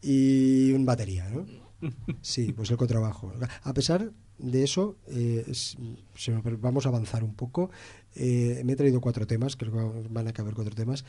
y 0.00 0.72
un 0.72 0.84
batería, 0.86 1.28
¿no? 1.28 1.46
Sí, 2.20 2.52
pues 2.52 2.70
el 2.70 2.76
contrabajo. 2.76 3.32
A 3.64 3.72
pesar 3.74 4.12
de 4.38 4.62
eso, 4.64 4.96
eh, 5.08 5.44
es- 5.48 5.76
vamos 6.60 6.86
a 6.86 6.90
avanzar 6.90 7.24
un 7.24 7.34
poco. 7.34 7.70
Eh, 8.14 8.62
me 8.64 8.74
he 8.74 8.76
traído 8.76 9.00
cuatro 9.00 9.26
temas, 9.26 9.56
creo 9.56 9.72
que 9.72 10.08
van 10.08 10.28
a 10.28 10.32
caber 10.32 10.54
cuatro 10.54 10.74
temas. 10.74 11.04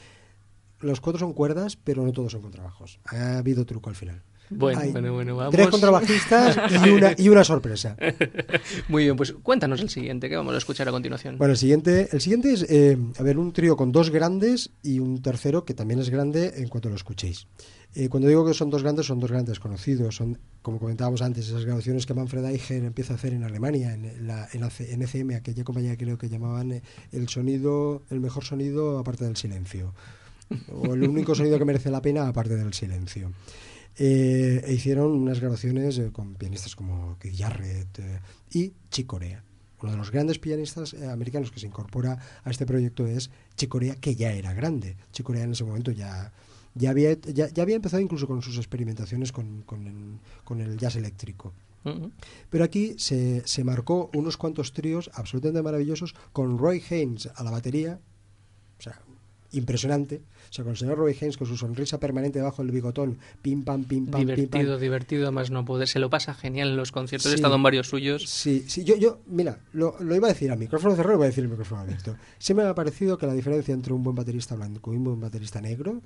Los 0.80 1.00
cuatro 1.00 1.20
son 1.20 1.34
cuerdas, 1.34 1.76
pero 1.76 2.04
no 2.06 2.12
todos 2.12 2.32
son 2.32 2.42
contrabajos. 2.42 3.00
Ha 3.06 3.38
habido 3.38 3.66
truco 3.66 3.90
al 3.90 3.96
final. 3.96 4.24
Bueno, 4.52 4.82
Hay 4.82 4.92
bueno, 4.92 5.14
bueno, 5.14 5.36
vamos. 5.38 5.54
Tres 5.54 5.68
contrabajistas 5.70 6.58
y 6.86 6.90
una, 6.90 7.16
y 7.18 7.30
una 7.30 7.44
sorpresa. 7.44 7.96
Muy 8.90 9.06
bien, 9.06 9.16
pues 9.16 9.32
cuéntanos 9.32 9.82
el 9.82 9.90
siguiente 9.90 10.30
que 10.30 10.36
vamos 10.36 10.54
a 10.54 10.58
escuchar 10.58 10.90
a 10.90 10.92
continuación. 10.92 11.38
Bueno, 11.38 11.54
el 11.54 11.58
siguiente, 11.58 12.10
el 12.12 12.20
siguiente 12.20 12.54
es, 12.54 12.66
eh, 12.70 12.98
a 13.18 13.24
ver, 13.24 13.38
un 13.38 13.54
trío 13.54 13.78
con 13.78 13.92
dos 13.92 14.10
grandes 14.10 14.72
y 14.84 15.00
un 15.00 15.22
tercero 15.22 15.64
que 15.64 15.74
también 15.74 16.02
es 16.02 16.10
grande 16.10 16.54
en 16.58 16.68
cuanto 16.68 16.90
lo 16.90 16.96
escuchéis. 16.96 17.48
Eh, 17.94 18.08
cuando 18.08 18.30
digo 18.30 18.46
que 18.46 18.54
son 18.54 18.70
dos 18.70 18.84
grandes, 18.84 19.06
son 19.06 19.20
dos 19.20 19.32
grandes 19.32 19.60
conocidos. 19.60 20.16
Son, 20.16 20.38
como 20.62 20.80
comentábamos 20.80 21.22
antes, 21.22 21.48
esas 21.48 21.66
grabaciones 21.66 22.06
que 22.06 22.14
Manfred 22.14 22.46
Eicher 22.46 22.84
empieza 22.84 23.14
a 23.14 23.16
hacer 23.16 23.34
en 23.34 23.44
Alemania, 23.44 23.94
en, 23.94 24.28
la, 24.28 24.48
en, 24.52 24.62
la 24.62 24.72
en 24.80 25.02
ECM, 25.02 25.36
aquella 25.36 25.64
compañía 25.64 25.98
creo 25.98 26.18
que 26.18 26.30
llamaban 26.30 26.72
eh, 26.74 26.84
el 27.12 27.28
sonido, 27.30 28.04
el 28.10 28.20
mejor 28.20 28.44
sonido 28.44 28.98
aparte 28.98 29.26
del 29.26 29.36
silencio. 29.38 29.94
O 30.70 30.94
el 30.94 31.04
único 31.04 31.34
sonido 31.34 31.58
que 31.58 31.64
merece 31.64 31.90
la 31.90 32.02
pena 32.02 32.28
aparte 32.28 32.58
del 32.58 32.74
silencio. 32.74 33.32
Eh, 33.98 34.64
e 34.66 34.74
hicieron 34.74 35.12
unas 35.12 35.40
grabaciones 35.40 35.98
eh, 35.98 36.12
con 36.12 36.36
pianistas 36.36 36.76
como 36.76 37.18
Keith 37.20 37.38
Jarrett 37.38 38.00
eh, 38.00 38.20
y 38.52 38.74
Chick 38.90 39.06
Corea. 39.06 39.44
Uno 39.82 39.92
de 39.92 39.98
los 39.98 40.12
grandes 40.12 40.40
pianistas 40.40 40.94
eh, 40.94 41.08
americanos 41.08 41.52
que 41.52 41.60
se 41.60 41.68
incorpora 41.68 42.18
a 42.44 42.50
este 42.50 42.66
proyecto 42.66 43.06
es 43.06 43.32
Chick 43.56 43.70
Corea, 43.70 43.96
que 43.96 44.16
ya 44.16 44.32
era 44.32 44.54
grande. 44.54 44.96
Chick 45.12 45.26
Corea 45.26 45.44
en 45.44 45.52
ese 45.52 45.64
momento 45.64 45.92
ya, 45.92 46.32
ya, 46.76 46.92
había, 46.92 47.20
ya, 47.20 47.50
ya 47.50 47.64
había 47.64 47.76
empezado 47.76 48.02
incluso 48.02 48.28
con 48.28 48.42
sus 48.42 48.58
experimentaciones 48.58 49.32
con, 49.32 49.64
con 49.64 49.88
el, 49.88 50.20
con 50.44 50.62
el 50.62 50.78
jazz 50.78 50.96
eléctrico. 50.96 51.54
Pero 52.52 52.64
aquí 52.64 52.94
se, 53.00 53.42
se 53.48 53.64
marcó 53.64 54.12
unos 54.14 54.38
cuantos 54.38 54.72
tríos 54.72 55.10
absolutamente 55.16 55.64
maravillosos 55.64 56.14
con 56.32 56.60
Roy 56.60 56.80
Haynes 56.88 57.30
a 57.34 57.44
la 57.44 57.50
batería, 57.50 58.00
impresionante. 59.52 60.22
O 60.50 60.54
sea, 60.54 60.64
con 60.64 60.72
el 60.72 60.78
señor 60.78 60.98
Roy 60.98 61.16
Haynes 61.20 61.38
con 61.38 61.48
su 61.48 61.58
sonrisa 61.58 62.00
permanente 62.00 62.40
debajo 62.40 62.62
del 62.62 62.72
bigotón, 62.72 63.18
pim 63.42 63.64
pam, 63.64 63.84
pim 63.84 64.06
pam, 64.08 64.22
pim 64.22 64.28
divertido, 64.28 64.74
pam. 64.74 64.82
divertido, 64.82 65.24
además 65.24 65.52
no 65.52 65.66
poder. 65.66 65.88
Se 65.88 66.00
lo 66.00 66.10
pasa 66.10 66.34
genial 66.34 66.70
en 66.70 66.78
los 66.78 66.92
conciertos. 66.92 67.30
Sí. 67.30 67.34
He 67.34 67.36
estado 67.36 67.56
en 67.56 67.64
varios 67.64 67.88
suyos. 67.88 68.30
Sí, 68.30 68.66
sí, 68.68 68.84
yo, 68.84 68.96
yo 68.98 69.20
mira, 69.28 69.60
lo, 69.74 69.96
lo 70.00 70.16
iba 70.16 70.28
a 70.28 70.34
decir 70.34 70.52
al 70.52 70.60
micrófono 70.60 70.96
cerrado, 70.96 71.14
lo 71.14 71.18
voy 71.20 71.26
a 71.26 71.30
decir 71.30 71.44
al 71.44 71.50
micrófono 71.50 71.82
abierto. 71.82 72.16
Siempre 72.38 72.66
me 72.66 72.72
ha 72.72 72.76
parecido 72.76 73.18
que 73.18 73.28
la 73.28 73.34
diferencia 73.34 73.74
entre 73.74 73.94
un 73.94 74.04
buen 74.04 74.16
baterista 74.16 74.56
blanco 74.56 74.94
y 74.94 74.98
un 74.98 75.04
buen 75.04 75.20
baterista 75.20 75.62
negro 75.62 76.02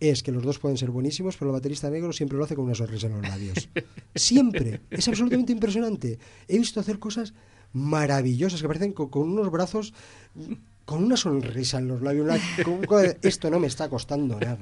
es 0.00 0.22
que 0.22 0.32
los 0.32 0.42
dos 0.42 0.58
pueden 0.58 0.78
ser 0.78 0.90
buenísimos, 0.90 1.36
pero 1.36 1.50
el 1.50 1.54
baterista 1.54 1.90
negro 1.90 2.12
siempre 2.12 2.38
lo 2.38 2.44
hace 2.44 2.56
con 2.56 2.64
una 2.64 2.74
sonrisa 2.74 3.06
en 3.06 3.12
los 3.14 3.22
labios. 3.22 3.68
Siempre. 4.14 4.80
Es 4.90 5.06
absolutamente 5.08 5.52
impresionante. 5.52 6.18
He 6.48 6.58
visto 6.58 6.80
hacer 6.80 6.98
cosas 6.98 7.34
maravillosas 7.74 8.62
que 8.62 8.66
parecen 8.66 8.92
con, 8.92 9.10
con 9.10 9.28
unos 9.28 9.50
brazos 9.50 9.92
con 10.90 11.04
una 11.04 11.16
sonrisa 11.16 11.78
en 11.78 11.86
los 11.88 12.02
labios, 12.02 12.26
una- 12.26 12.64
con 12.64 12.74
un 12.74 12.84
co- 12.84 12.98
de, 12.98 13.16
esto 13.22 13.48
no 13.48 13.60
me 13.60 13.68
está 13.68 13.88
costando 13.88 14.38
nada. 14.40 14.58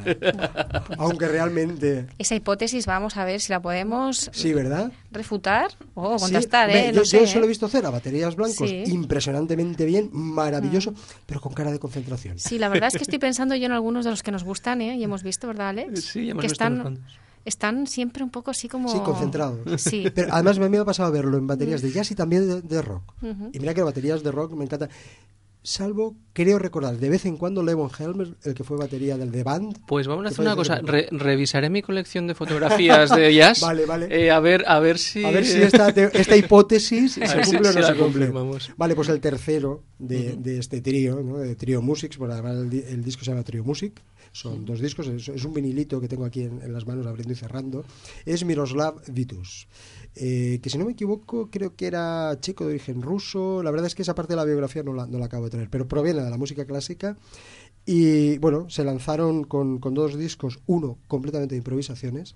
Aunque 0.99 1.27
realmente 1.27 2.07
Esa 2.19 2.35
hipótesis, 2.35 2.85
vamos 2.87 3.17
a 3.17 3.25
ver 3.25 3.41
si 3.41 3.51
la 3.53 3.61
podemos 3.63 4.31
sí, 4.33 4.53
¿verdad? 4.53 4.93
refutar 5.11 5.71
o 5.95 6.19
Sí, 6.19 6.25
contrastar, 6.25 6.69
ve, 6.69 6.89
¿eh? 6.89 6.93
yo, 6.93 7.01
No 7.01 7.05
sé, 7.07 7.19
yo 7.19 7.25
eso 7.25 7.39
lo 7.39 7.45
he 7.45 7.47
¿eh? 7.47 7.49
visto 7.49 7.67
hacer 7.67 7.87
a 7.87 7.91
baterías 7.91 8.37
blancos 8.37 8.69
Sí. 8.69 8.85
impresionantemente 8.87 9.85
bien, 9.87 10.11
maravilloso, 10.13 10.93
pero 11.27 11.41
con 11.41 11.55
cara 11.55 11.71
de 11.73 11.79
concentración. 11.79 12.39
Sí, 12.39 12.59
la 12.59 12.69
verdad 12.69 12.89
es 12.89 12.97
que 12.99 13.05
estoy 13.05 13.19
pensando 13.19 13.55
yo 13.55 13.67
en 13.67 13.73
algunos 13.73 14.05
de 14.05 14.11
los 14.11 14.23
que 14.23 14.31
nos 14.31 14.45
gustan, 14.45 14.83
¿eh? 14.83 14.97
Y 14.97 15.05
hemos 15.05 15.23
visto, 15.23 15.47
¿verdad, 15.47 15.71
Alex? 15.71 16.05
Sí, 16.05 16.29
hemos 16.31 16.43
que 16.43 16.49
visto 16.49 16.65
están, 16.65 16.99
están 17.45 17.87
siempre 17.87 18.23
un 18.23 18.31
poco 18.31 18.51
así 18.51 18.69
como... 18.69 18.91
Sí, 18.93 18.99
concentrados. 19.05 19.59
Sí. 19.81 20.05
Pero 20.15 20.33
además 20.35 20.59
me 20.59 20.69
me 20.69 20.77
ha 20.79 20.85
pasado 20.85 21.11
verlo 21.11 21.39
en 21.39 21.47
baterías 21.47 21.81
de 21.81 21.91
jazz 21.91 22.11
y 22.11 22.15
también 22.15 22.47
de, 22.47 22.61
de 22.61 22.83
rock. 22.83 23.03
Y 23.53 23.59
mira 23.61 23.73
que 23.73 23.81
las 23.81 23.87
baterías 23.87 24.23
de 24.23 24.31
rock 24.31 24.53
me 24.53 24.65
encanta. 24.65 24.89
Salvo, 25.63 26.17
creo 26.33 26.59
recordar, 26.59 26.97
de 26.97 27.11
vez 27.11 27.27
en 27.27 27.37
cuando 27.37 27.63
Levon 27.63 27.91
Helmer, 27.99 28.37
el 28.45 28.55
que 28.55 28.65
fue 28.65 28.79
batería 28.79 29.19
del 29.19 29.31
The 29.31 29.43
Band. 29.43 29.79
Pues 29.87 30.07
vamos 30.07 30.25
a 30.25 30.29
¿Te 30.29 30.35
hacer 30.35 30.45
una 30.47 30.57
cosa. 30.57 30.81
Re- 30.83 31.09
revisaré 31.11 31.69
mi 31.69 31.83
colección 31.83 32.27
de 32.27 32.35
fotografías 32.35 33.11
de 33.15 33.35
jazz. 33.35 33.61
Vale, 33.61 33.85
vale. 33.85 34.07
Eh, 34.11 34.31
a 34.31 34.41
ver, 34.41 34.65
a 34.67 34.79
ver 34.79 34.99
si. 34.99 35.25
A 35.25 35.31
ver 35.31 35.45
si 35.45 35.61
esta, 35.61 35.93
te- 35.93 36.17
esta 36.19 36.37
hipótesis 36.39 37.13
se 37.15 37.27
si- 37.27 37.51
cumple 37.51 37.69
o 37.69 37.73
no 37.73 37.83
se 37.83 37.95
cumple. 37.97 38.33
Vale, 38.77 38.95
pues 38.95 39.09
el 39.11 39.21
tercero 39.21 39.83
de, 39.99 40.37
de 40.37 40.59
este 40.59 40.81
trío, 40.81 41.21
¿no? 41.23 41.39
de 41.39 41.55
Trio 41.57 41.83
Musics, 41.83 42.17
por 42.17 42.31
además 42.31 42.57
el, 42.57 42.71
di- 42.71 42.85
el 42.89 43.03
disco 43.05 43.25
se 43.25 43.33
llama 43.33 43.43
Trio 43.43 43.65
Music, 43.65 44.01
son 44.33 44.65
dos 44.65 44.81
discos, 44.81 45.09
es, 45.09 45.29
es 45.29 45.45
un 45.45 45.53
vinilito 45.53 46.01
que 46.01 46.09
tengo 46.09 46.25
aquí 46.25 46.43
en, 46.43 46.63
en 46.63 46.73
las 46.73 46.87
manos 46.87 47.07
abriendo 47.07 47.33
y 47.33 47.37
cerrando, 47.37 47.85
es 48.25 48.45
Miroslav 48.45 49.03
Vitus, 49.09 49.67
eh, 50.21 50.59
que 50.63 50.69
si 50.71 50.79
no 50.79 50.85
me 50.85 50.93
equivoco 50.93 51.49
creo 51.51 51.75
que 51.77 51.87
era 51.87 52.37
chico 52.41 52.65
de 52.65 52.71
origen 52.71 53.03
ruso, 53.03 53.63
la 53.63 53.71
verdad 53.71 53.87
es 53.87 53.95
que 53.95 54.03
esa 54.03 54.15
parte 54.15 54.33
de 54.33 54.37
la 54.37 54.45
biografía 54.45 54.83
no 54.83 54.93
la, 54.93 55.07
no 55.07 55.19
la 55.19 55.27
acabo 55.27 55.45
de 55.45 55.51
traer, 55.51 55.71
pero 55.71 55.87
proviene 55.89 56.23
de 56.23 56.31
la 56.31 56.37
música 56.39 56.65
clásica 56.65 57.17
y 57.87 58.39
bueno, 58.39 58.69
se 58.69 58.85
lanzaron 58.85 59.45
con, 59.45 59.79
con 59.79 59.95
dos 59.95 60.19
discos, 60.19 60.61
uno 60.67 60.99
completamente 61.09 61.55
de 61.55 61.59
improvisaciones, 61.59 62.35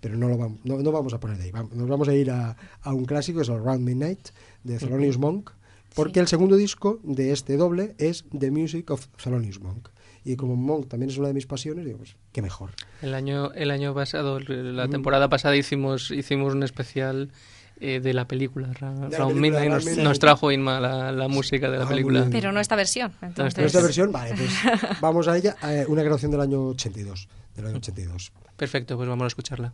pero 0.00 0.16
no, 0.16 0.28
lo 0.28 0.38
vamos, 0.38 0.60
no, 0.64 0.78
no 0.78 0.92
vamos 0.92 1.12
a 1.14 1.20
poner 1.20 1.36
de 1.38 1.44
ahí. 1.44 1.50
Vamos- 1.50 1.72
nos 1.74 1.88
vamos 1.88 2.08
a 2.08 2.14
ir 2.14 2.30
a, 2.30 2.56
a 2.82 2.94
un 2.94 3.04
clásico, 3.04 3.40
es 3.40 3.48
el 3.48 3.58
Round 3.62 3.80
Midnight, 3.84 4.28
de 4.62 4.78
Thelonious 4.78 5.18
Monk, 5.18 5.50
porque 5.94 6.14
Sí. 6.14 6.20
el 6.20 6.28
segundo 6.28 6.56
disco 6.56 7.00
de 7.02 7.32
este 7.32 7.56
doble 7.56 7.94
es 7.98 8.24
The 8.38 8.50
Music 8.50 8.90
of 8.90 9.06
Thelonious 9.22 9.60
Monk. 9.60 9.88
Y 10.24 10.36
como 10.36 10.56
Monk 10.56 10.88
también 10.88 11.10
es 11.10 11.18
una 11.18 11.28
de 11.28 11.34
mis 11.34 11.46
pasiones, 11.46 11.84
digo, 11.84 11.98
pues 11.98 12.16
qué 12.32 12.40
mejor. 12.40 12.70
El 13.02 13.14
año, 13.14 13.52
el 13.52 13.70
año 13.70 13.94
pasado, 13.94 14.40
la 14.40 14.86
mm. 14.86 14.90
temporada 14.90 15.28
pasada 15.28 15.54
hicimos, 15.56 16.10
hicimos 16.10 16.54
un 16.54 16.62
especial 16.62 17.30
eh, 17.80 18.00
de 18.00 18.14
la 18.14 18.26
película. 18.26 18.72
Raúl 18.72 19.34
Mina 19.34 19.64
y 19.66 19.68
nos, 19.68 20.18
trajo 20.18 20.50
Inma 20.50 20.80
la, 20.80 21.28
música 21.28 21.70
de 21.70 21.78
la 21.78 21.84
ah, 21.84 21.88
película. 21.88 22.26
Pero 22.30 22.52
no 22.52 22.60
esta 22.60 22.76
versión. 22.76 23.12
Entonces. 23.20 23.58
No 23.58 23.66
esta 23.66 23.82
versión, 23.82 24.12
vale, 24.12 24.34
pues 24.34 25.00
vamos 25.00 25.28
a 25.28 25.36
ella. 25.36 25.56
Eh, 25.62 25.84
una 25.88 26.02
grabación 26.02 26.30
del 26.30 26.40
año 26.40 26.68
82. 26.68 27.28
Del 27.54 27.66
año 27.66 27.76
82. 27.76 28.32
Perfecto, 28.56 28.96
pues 28.96 29.08
vamos 29.08 29.24
a 29.24 29.26
escucharla. 29.26 29.72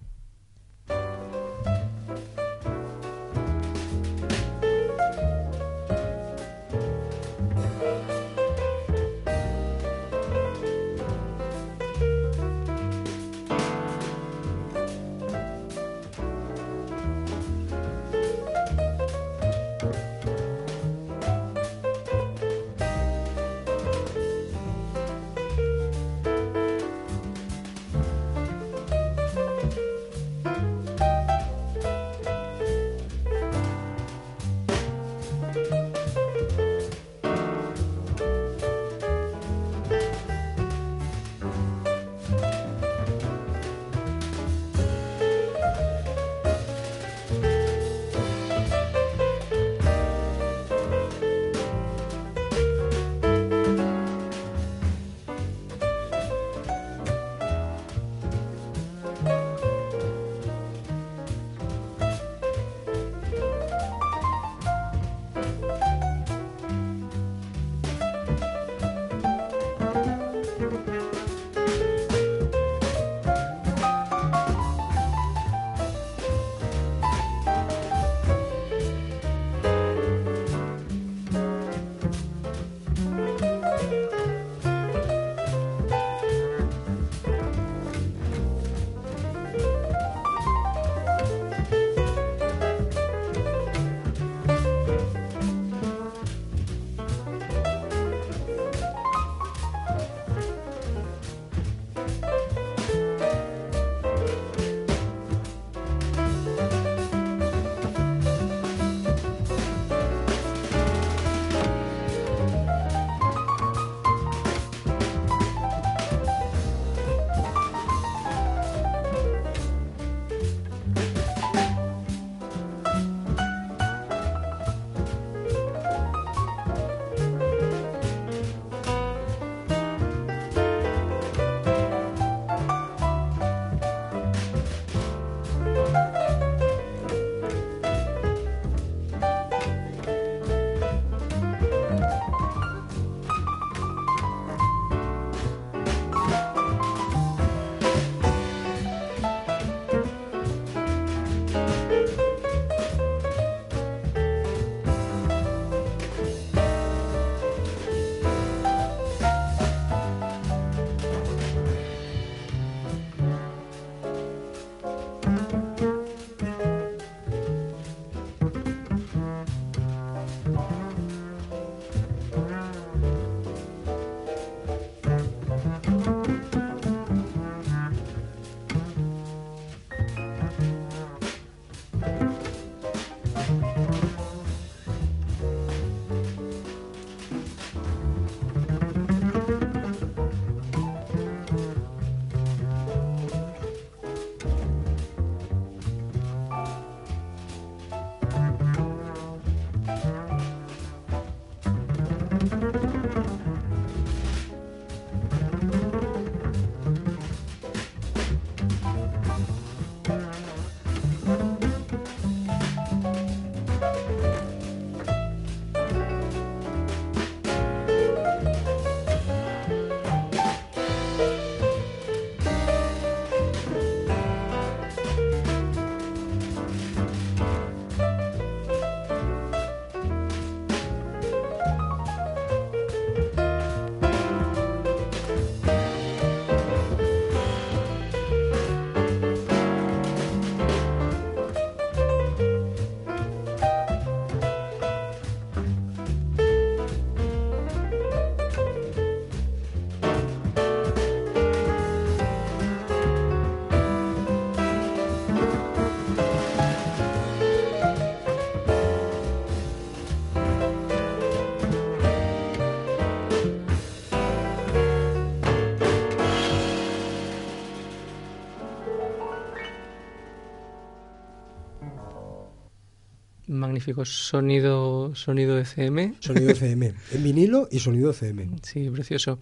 Magnífico 273.60 274.04
sonido, 274.04 275.14
sonido 275.14 275.58
ECM. 275.58 276.14
Sonido 276.18 276.50
ECM, 276.50 276.94
en 277.12 277.22
vinilo 277.22 277.68
y 277.70 277.78
sonido 277.78 278.10
ECM. 278.10 278.56
Sí, 278.62 278.88
precioso, 278.90 279.38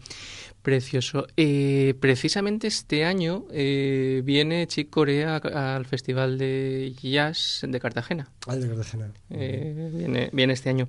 precioso. 0.61 1.27
Eh, 1.37 1.95
precisamente 2.01 2.67
este 2.67 3.05
año 3.05 3.47
eh, 3.53 4.23
viene 4.25 4.67
Chick 4.67 4.91
Corea 4.91 5.37
al 5.37 5.87
Festival 5.87 6.37
de 6.37 6.95
Jazz 7.01 7.65
de 7.67 7.81
Cartagena. 7.81 8.29
Al 8.47 8.61
de 8.61 8.69
Cartagena. 8.69 9.13
Eh, 9.31 9.91
viene, 9.95 10.31
viene 10.33 10.53
este 10.53 10.69
año. 10.69 10.89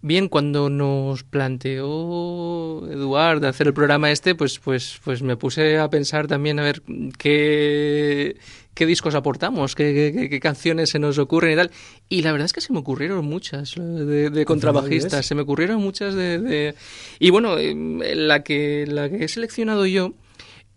Bien, 0.00 0.28
cuando 0.28 0.70
nos 0.70 1.24
planteó 1.24 2.86
Eduard 2.88 3.44
hacer 3.44 3.66
el 3.66 3.74
programa 3.74 4.12
este, 4.12 4.36
pues, 4.36 4.60
pues, 4.60 5.00
pues 5.02 5.22
me 5.22 5.36
puse 5.36 5.78
a 5.78 5.90
pensar 5.90 6.28
también 6.28 6.60
a 6.60 6.62
ver 6.62 6.82
qué, 7.18 8.36
qué 8.78 8.86
discos 8.86 9.16
aportamos, 9.16 9.74
qué, 9.74 10.28
qué, 10.30 10.38
canciones 10.38 10.90
se 10.90 11.00
nos 11.00 11.18
ocurren 11.18 11.52
y 11.52 11.56
tal. 11.56 11.72
Y 12.08 12.22
la 12.22 12.30
verdad 12.30 12.44
es 12.44 12.52
que 12.52 12.60
se 12.60 12.72
me 12.72 12.78
ocurrieron 12.78 13.24
muchas 13.24 13.74
de, 13.74 14.44
contrabajistas, 14.46 15.26
se 15.26 15.34
me 15.34 15.42
ocurrieron 15.42 15.82
muchas 15.82 16.14
de, 16.14 16.76
Y 17.18 17.30
bueno, 17.30 17.58
em, 17.58 17.98
la 17.98 18.44
que, 18.44 18.86
la 18.86 19.10
que 19.10 19.24
he 19.24 19.28
seleccionado 19.28 19.84
yo 19.84 20.14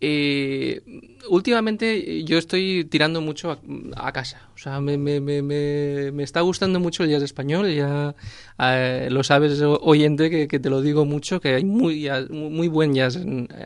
eh, 0.04 0.82
últimamente 1.30 2.24
yo 2.24 2.40
estoy 2.40 2.86
tirando 2.86 3.22
mucho 3.22 3.60
a, 3.96 4.12
casa. 4.12 4.50
O 4.56 4.58
sea, 4.58 4.82
me, 4.82 4.98
me, 4.98 5.22
me, 5.22 5.44
me, 5.44 6.24
está 6.24 6.42
gustando 6.42 6.80
mucho 6.80 7.04
el 7.04 7.12
jazz 7.12 7.22
español. 7.22 7.72
Ya 7.72 8.16
eh, 8.58 9.10
lo 9.12 9.24
sabes, 9.24 9.62
oyente, 9.62 10.32
que, 10.32 10.48
que, 10.48 10.60
te 10.60 10.72
lo 10.72 10.82
digo 10.82 11.06
mucho, 11.06 11.40
que 11.40 11.54
hay 11.54 11.66
muy, 11.66 12.10
muy 12.32 12.68
buen 12.68 12.96
jazz 12.96 13.18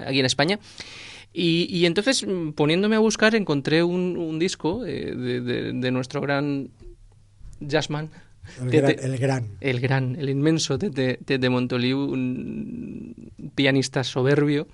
aquí 0.05 0.19
en 0.19 0.25
España. 0.25 0.59
Y, 1.37 1.67
y, 1.69 1.85
entonces, 1.85 2.25
poniéndome 2.55 2.95
a 2.95 2.99
buscar, 2.99 3.35
encontré 3.35 3.83
un, 3.83 4.15
un 4.15 4.39
disco 4.39 4.85
eh, 4.85 5.13
de, 5.13 5.41
de, 5.41 5.73
de, 5.73 5.91
nuestro 5.91 6.21
gran 6.21 6.69
jazzman. 7.59 8.09
El, 8.61 8.69
gran, 8.71 8.95
el 8.99 9.17
gran. 9.17 9.47
El 9.59 9.79
gran, 9.81 10.15
el 10.15 10.29
inmenso 10.29 10.77
Tete, 10.77 11.19
Tete 11.25 11.49
Montoliu, 11.49 11.99
un 11.99 13.31
pianista 13.53 14.03
soberbio 14.03 14.67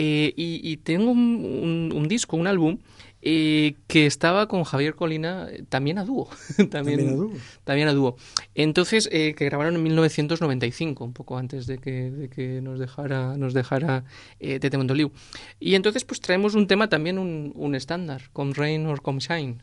eh, 0.00 0.32
y, 0.36 0.76
tengo 0.78 1.10
un, 1.10 2.06
disco, 2.08 2.36
un 2.36 2.46
álbum, 2.46 2.78
eh, 3.20 3.74
que 3.86 4.06
estaba 4.06 4.46
con 4.46 4.64
Javier 4.64 4.94
Colina 4.94 5.48
eh, 5.50 5.64
también 5.68 5.98
a 5.98 6.04
dúo. 6.04 6.28
también, 6.70 7.08
a 7.08 7.12
dúo. 7.12 7.32
También 7.64 7.88
a 7.88 7.92
dúo. 7.92 8.16
Entonces, 8.54 9.08
que 9.08 9.34
grabaron 9.38 9.76
en 9.76 9.82
1995, 9.82 11.04
un 11.04 11.12
poco 11.12 11.36
antes 11.36 11.66
de 11.66 11.78
que, 11.78 12.10
de 12.10 12.28
que 12.28 12.60
nos 12.60 12.78
dejara, 12.78 13.36
nos 13.36 13.54
dejara 13.54 14.04
Tete 14.38 14.76
Montoliu. 14.76 15.12
Y 15.58 15.74
entonces, 15.74 16.04
pues 16.04 16.20
traemos 16.20 16.54
un 16.54 16.66
tema 16.66 16.88
también, 16.88 17.18
un, 17.18 17.74
estándar, 17.74 18.30
Come 18.32 18.52
Rain 18.54 18.86
or 18.86 19.02
Come 19.02 19.20
Shine. 19.20 19.58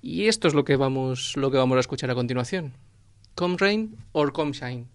Y 0.00 0.26
esto 0.26 0.48
es 0.48 0.54
lo 0.54 0.64
que 0.64 0.76
vamos, 0.76 1.36
lo 1.36 1.50
que 1.50 1.58
vamos 1.58 1.76
a 1.76 1.80
escuchar 1.80 2.10
a 2.10 2.14
continuación. 2.14 2.74
Come 3.34 3.56
Rain 3.58 3.96
or 4.12 4.32
Come 4.32 4.52
Shine. 4.52 4.86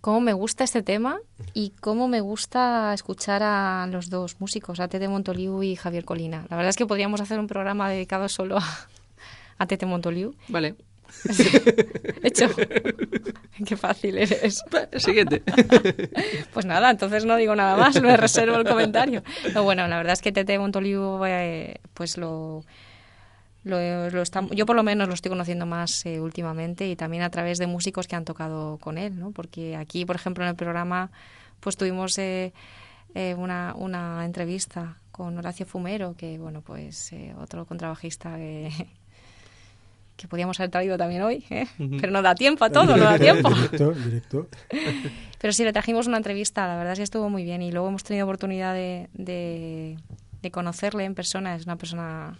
Cómo 0.00 0.20
me 0.20 0.32
gusta 0.32 0.64
este 0.64 0.82
tema 0.82 1.18
y 1.54 1.72
cómo 1.80 2.08
me 2.08 2.20
gusta 2.20 2.92
escuchar 2.94 3.42
a 3.42 3.86
los 3.90 4.10
dos 4.10 4.40
músicos, 4.40 4.80
a 4.80 4.88
Tete 4.88 5.08
Montoliu 5.08 5.62
y 5.62 5.76
Javier 5.76 6.04
Colina. 6.04 6.46
La 6.48 6.56
verdad 6.56 6.70
es 6.70 6.76
que 6.76 6.86
podríamos 6.86 7.20
hacer 7.20 7.38
un 7.38 7.46
programa 7.46 7.90
dedicado 7.90 8.28
solo 8.28 8.58
a, 8.58 8.88
a 9.58 9.66
Tete 9.66 9.86
Montoliu. 9.86 10.34
Vale. 10.48 10.74
Hecho. 12.22 12.48
Qué 13.66 13.76
fácil 13.76 14.18
eres. 14.18 14.62
Siguiente. 14.96 15.42
Pues 16.52 16.64
nada, 16.64 16.90
entonces 16.90 17.26
no 17.26 17.36
digo 17.36 17.54
nada 17.54 17.76
más, 17.76 18.00
me 18.00 18.16
reservo 18.16 18.56
el 18.56 18.66
comentario. 18.66 19.22
No, 19.54 19.62
bueno, 19.62 19.86
la 19.88 19.98
verdad 19.98 20.14
es 20.14 20.22
que 20.22 20.32
Tete 20.32 20.58
Montoliu, 20.58 21.22
eh, 21.26 21.80
pues 21.92 22.16
lo, 22.16 22.64
lo, 23.66 24.10
lo 24.10 24.22
está- 24.22 24.46
yo 24.52 24.64
por 24.64 24.76
lo 24.76 24.82
menos 24.82 25.08
lo 25.08 25.14
estoy 25.14 25.28
conociendo 25.30 25.66
más 25.66 26.06
eh, 26.06 26.20
últimamente 26.20 26.88
y 26.88 26.94
también 26.96 27.22
a 27.24 27.30
través 27.30 27.58
de 27.58 27.66
músicos 27.66 28.06
que 28.06 28.14
han 28.16 28.24
tocado 28.24 28.78
con 28.78 28.96
él, 28.96 29.18
¿no? 29.18 29.32
Porque 29.32 29.74
aquí, 29.76 30.04
por 30.04 30.14
ejemplo, 30.16 30.44
en 30.44 30.50
el 30.50 30.56
programa, 30.56 31.10
pues 31.60 31.76
tuvimos 31.76 32.16
eh, 32.18 32.52
eh, 33.14 33.34
una, 33.36 33.74
una 33.76 34.24
entrevista 34.24 34.96
con 35.10 35.36
Horacio 35.36 35.66
Fumero, 35.66 36.14
que, 36.16 36.38
bueno, 36.38 36.60
pues 36.60 37.12
eh, 37.12 37.34
otro 37.40 37.64
contrabajista 37.66 38.36
que, 38.36 38.70
que 40.16 40.28
podíamos 40.28 40.60
haber 40.60 40.70
traído 40.70 40.96
también 40.96 41.22
hoy, 41.22 41.44
¿eh? 41.50 41.66
pero 42.00 42.12
no 42.12 42.22
da 42.22 42.34
tiempo 42.34 42.64
a 42.64 42.70
todo, 42.70 42.96
no 42.96 43.04
da 43.04 43.18
tiempo. 43.28 43.48
directo, 43.50 43.90
directo. 43.92 44.48
Pero 45.40 45.52
sí, 45.52 45.64
le 45.64 45.72
trajimos 45.72 46.06
una 46.06 46.18
entrevista, 46.18 46.66
la 46.68 46.76
verdad 46.76 46.92
es 46.92 46.98
que 47.00 47.02
estuvo 47.04 47.28
muy 47.30 47.42
bien 47.44 47.62
y 47.62 47.72
luego 47.72 47.88
hemos 47.88 48.04
tenido 48.04 48.26
oportunidad 48.26 48.74
de, 48.74 49.08
de, 49.14 49.96
de 50.42 50.50
conocerle 50.50 51.04
en 51.04 51.14
persona, 51.14 51.54
es 51.56 51.64
una 51.66 51.76
persona 51.76 52.38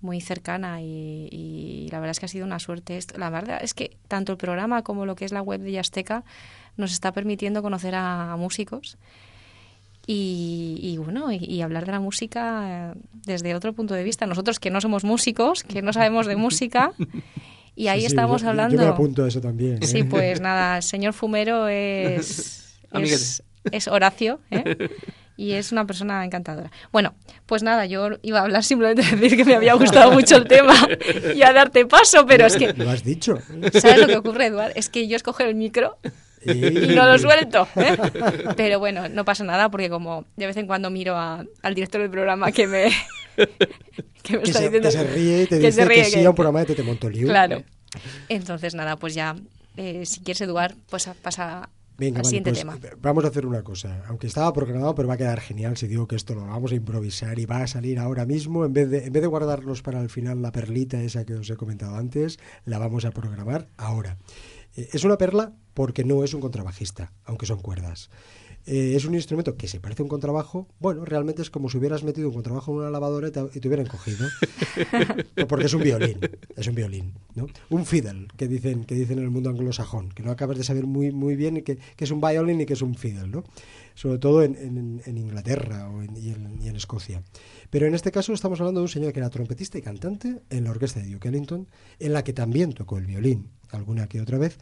muy 0.00 0.20
cercana 0.20 0.80
y, 0.80 1.28
y 1.30 1.88
la 1.90 1.98
verdad 2.00 2.12
es 2.12 2.20
que 2.20 2.26
ha 2.26 2.28
sido 2.28 2.46
una 2.46 2.58
suerte. 2.58 2.96
Esto- 2.96 3.18
La 3.18 3.28
verdad 3.30 3.58
es 3.62 3.74
que 3.74 3.96
tanto 4.08 4.32
el 4.32 4.38
programa 4.38 4.82
como 4.82 5.04
lo 5.06 5.14
que 5.14 5.24
es 5.24 5.32
la 5.32 5.42
web 5.42 5.60
de 5.60 5.72
Yasteca 5.72 6.24
nos 6.76 6.92
está 6.92 7.12
permitiendo 7.12 7.62
conocer 7.62 7.94
a, 7.94 8.32
a 8.32 8.36
músicos 8.36 8.96
y, 10.06 10.78
y 10.82 10.96
bueno, 10.96 11.30
y, 11.30 11.36
y 11.36 11.62
hablar 11.62 11.86
de 11.86 11.92
la 11.92 12.00
música 12.00 12.92
eh, 12.94 13.00
desde 13.26 13.54
otro 13.54 13.72
punto 13.74 13.94
de 13.94 14.02
vista. 14.02 14.26
Nosotros 14.26 14.58
que 14.58 14.70
no 14.70 14.80
somos 14.80 15.04
músicos, 15.04 15.62
que 15.62 15.82
no 15.82 15.92
sabemos 15.92 16.26
de 16.26 16.36
música 16.36 16.92
y 17.76 17.88
ahí 17.88 18.00
Sí, 18.00 18.06
sí, 18.06 18.12
estamos 18.12 18.42
yo- 18.42 18.48
hablando... 18.48 18.76
Yo 18.76 18.82
me 18.82 18.88
apunto 18.88 19.24
a 19.24 19.28
eso 19.28 19.40
también. 19.40 19.82
¿eh? 19.82 19.86
Sí, 19.86 20.02
pues 20.04 20.40
nada, 20.40 20.78
el 20.78 20.82
señor 20.82 21.12
Fumero 21.12 21.68
es, 21.68 22.78
es, 22.92 23.42
es 23.70 23.88
Horacio 23.88 24.40
¿eh? 24.50 24.88
y 25.40 25.52
es 25.52 25.72
una 25.72 25.86
persona 25.86 26.22
encantadora. 26.24 26.70
Bueno, 26.92 27.14
pues 27.46 27.62
nada, 27.62 27.86
yo 27.86 28.08
iba 28.22 28.40
a 28.40 28.42
hablar 28.42 28.62
simplemente 28.62 29.02
de 29.02 29.16
decir 29.16 29.38
que 29.38 29.44
me 29.46 29.54
había 29.56 29.72
gustado 29.74 30.10
mucho 30.12 30.36
el 30.36 30.46
tema 30.46 30.74
y 31.34 31.40
a 31.42 31.52
darte 31.52 31.86
paso, 31.86 32.26
pero 32.26 32.44
es 32.46 32.56
que, 32.56 32.72
Lo 32.74 32.90
has 32.90 33.02
dicho. 33.02 33.38
¿sabes 33.80 33.98
lo 34.00 34.06
que 34.06 34.16
ocurre, 34.18 34.46
Eduard? 34.46 34.72
Es 34.74 34.88
que 34.90 35.08
yo 35.08 35.16
escojo 35.16 35.42
el 35.42 35.54
micro 35.54 35.96
y 36.44 36.52
no 36.94 37.06
lo 37.06 37.18
suelto. 37.18 37.66
¿eh? 37.76 37.96
Pero 38.56 38.78
bueno, 38.78 39.08
no 39.08 39.24
pasa 39.24 39.42
nada 39.44 39.70
porque 39.70 39.88
como 39.88 40.24
de 40.36 40.46
vez 40.46 40.56
en 40.58 40.66
cuando 40.66 40.90
miro 40.90 41.16
a- 41.16 41.44
al 41.62 41.74
director 41.74 42.00
del 42.02 42.10
programa 42.10 42.52
que 42.52 42.66
me, 42.66 42.90
que 44.22 44.36
me 44.36 44.42
Que 44.42 44.50
está 44.50 44.58
se, 44.58 44.64
diciendo 44.70 44.88
que 44.90 44.92
se 44.92 45.04
ríe 45.04 45.42
y 45.42 45.46
te 45.46 45.58
que 45.58 45.66
dice 45.66 45.72
se 45.72 45.84
ríe, 45.86 45.98
que 46.04 46.10
sí 46.10 46.24
a 46.24 46.28
un 46.30 46.36
programa 46.36 46.60
de 46.60 46.66
Tete 46.66 46.82
Montoliu. 46.82 47.26
Claro. 47.28 47.62
Entonces, 48.28 48.74
nada, 48.74 48.96
pues 48.96 49.14
ya, 49.14 49.36
eh, 49.76 50.04
si 50.04 50.20
quieres, 50.20 50.40
Eduard, 50.42 50.74
pues 50.90 51.08
a- 51.08 51.14
pasa 51.14 51.68
Venga, 52.00 52.22
vale, 52.22 52.40
pues, 52.40 52.58
tema. 52.60 52.78
eh, 52.82 52.96
vamos 52.98 53.24
a 53.26 53.28
hacer 53.28 53.44
una 53.44 53.62
cosa. 53.62 54.02
Aunque 54.06 54.26
estaba 54.26 54.50
programado, 54.54 54.94
pero 54.94 55.06
va 55.06 55.14
a 55.14 55.18
quedar 55.18 55.38
genial 55.38 55.76
si 55.76 55.86
digo 55.86 56.08
que 56.08 56.16
esto 56.16 56.34
lo 56.34 56.46
vamos 56.46 56.72
a 56.72 56.74
improvisar 56.74 57.38
y 57.38 57.44
va 57.44 57.58
a 57.58 57.66
salir 57.66 57.98
ahora 57.98 58.24
mismo. 58.24 58.64
En 58.64 58.72
vez 58.72 58.88
de, 58.88 59.04
en 59.04 59.12
vez 59.12 59.20
de 59.20 59.28
guardarnos 59.28 59.82
para 59.82 60.00
el 60.00 60.08
final 60.08 60.40
la 60.40 60.50
perlita 60.50 61.02
esa 61.02 61.26
que 61.26 61.34
os 61.34 61.50
he 61.50 61.56
comentado 61.56 61.96
antes, 61.96 62.38
la 62.64 62.78
vamos 62.78 63.04
a 63.04 63.10
programar 63.10 63.68
ahora. 63.76 64.16
Eh, 64.76 64.88
es 64.94 65.04
una 65.04 65.18
perla 65.18 65.52
porque 65.74 66.02
no 66.04 66.24
es 66.24 66.32
un 66.32 66.40
contrabajista, 66.40 67.12
aunque 67.24 67.44
son 67.44 67.60
cuerdas. 67.60 68.08
Eh, 68.66 68.94
es 68.94 69.04
un 69.06 69.14
instrumento 69.14 69.56
que 69.56 69.66
se 69.68 69.80
parece 69.80 70.02
a 70.02 70.04
un 70.04 70.08
contrabajo. 70.08 70.68
Bueno, 70.78 71.04
realmente 71.04 71.42
es 71.42 71.50
como 71.50 71.68
si 71.70 71.78
hubieras 71.78 72.02
metido 72.04 72.28
un 72.28 72.34
contrabajo 72.34 72.72
en 72.72 72.78
una 72.78 72.90
lavadora 72.90 73.28
y 73.28 73.30
te, 73.32 73.40
y 73.54 73.60
te 73.60 73.68
hubieran 73.68 73.86
cogido. 73.86 74.28
Porque 75.48 75.66
es 75.66 75.74
un 75.74 75.82
violín, 75.82 76.18
es 76.56 76.66
un 76.68 76.74
violín, 76.74 77.14
¿no? 77.34 77.46
Un 77.70 77.86
fiddle, 77.86 78.28
que 78.36 78.48
dicen, 78.48 78.84
que 78.84 78.94
dicen 78.94 79.18
en 79.18 79.24
el 79.24 79.30
mundo 79.30 79.50
anglosajón, 79.50 80.10
que 80.10 80.22
no 80.22 80.30
acabas 80.30 80.58
de 80.58 80.64
saber 80.64 80.84
muy, 80.86 81.10
muy 81.10 81.36
bien 81.36 81.62
que, 81.62 81.78
que 81.96 82.04
es 82.04 82.10
un 82.10 82.20
violín 82.20 82.60
y 82.60 82.66
que 82.66 82.74
es 82.74 82.82
un 82.82 82.94
fiddle, 82.94 83.28
¿no? 83.28 83.44
Sobre 83.94 84.18
todo 84.18 84.42
en, 84.42 84.54
en- 84.56 85.02
en 85.04 85.18
Inglaterra 85.18 85.90
o 85.90 86.02
en- 86.02 86.16
y, 86.16 86.30
en, 86.30 86.62
y 86.62 86.68
en 86.68 86.76
Escocia. 86.76 87.22
Pero 87.70 87.86
en 87.86 87.94
este 87.94 88.12
caso 88.12 88.32
estamos 88.32 88.60
hablando 88.60 88.80
de 88.80 88.84
un 88.84 88.88
señor 88.88 89.12
que 89.12 89.20
era 89.20 89.30
trompetista 89.30 89.78
y 89.78 89.82
cantante 89.82 90.40
en 90.50 90.64
la 90.64 90.70
orquesta 90.70 91.00
de 91.00 91.10
Duke 91.10 91.28
Ellington, 91.28 91.66
en 91.98 92.12
la 92.12 92.24
que 92.24 92.32
también 92.32 92.72
tocó 92.72 92.98
el 92.98 93.06
violín 93.06 93.48
alguna 93.70 94.06
que 94.08 94.20
otra 94.20 94.36
vez. 94.38 94.58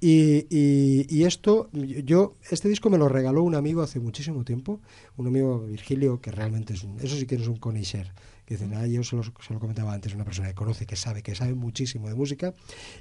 Y, 0.00 0.46
y- 0.50 1.06
y 1.08 1.24
esto, 1.24 1.70
yo, 1.72 2.36
este 2.50 2.68
disco 2.68 2.90
me 2.90 2.98
lo 2.98 3.08
regaló 3.08 3.42
un 3.42 3.54
amigo 3.54 3.82
hace 3.82 3.98
muchísimo 4.00 4.44
tiempo, 4.44 4.80
un 5.16 5.26
amigo 5.26 5.60
Virgilio, 5.66 6.20
que 6.20 6.30
realmente 6.30 6.74
es 6.74 6.84
un, 6.84 6.98
eso 7.00 7.16
sí 7.16 7.26
que 7.26 7.36
es 7.36 7.46
un 7.48 7.56
connoisseur, 7.56 8.12
que 8.44 8.54
dicen, 8.54 8.74
ah, 8.74 8.86
yo 8.86 9.02
se 9.04 9.16
lo, 9.16 9.22
se 9.22 9.54
lo 9.54 9.60
comentaba 9.60 9.92
antes, 9.94 10.14
una 10.14 10.24
persona 10.24 10.48
que 10.48 10.54
conoce, 10.54 10.86
que 10.86 10.96
sabe, 10.96 11.22
que 11.22 11.34
sabe 11.34 11.54
muchísimo 11.54 12.08
de 12.08 12.14
música 12.14 12.54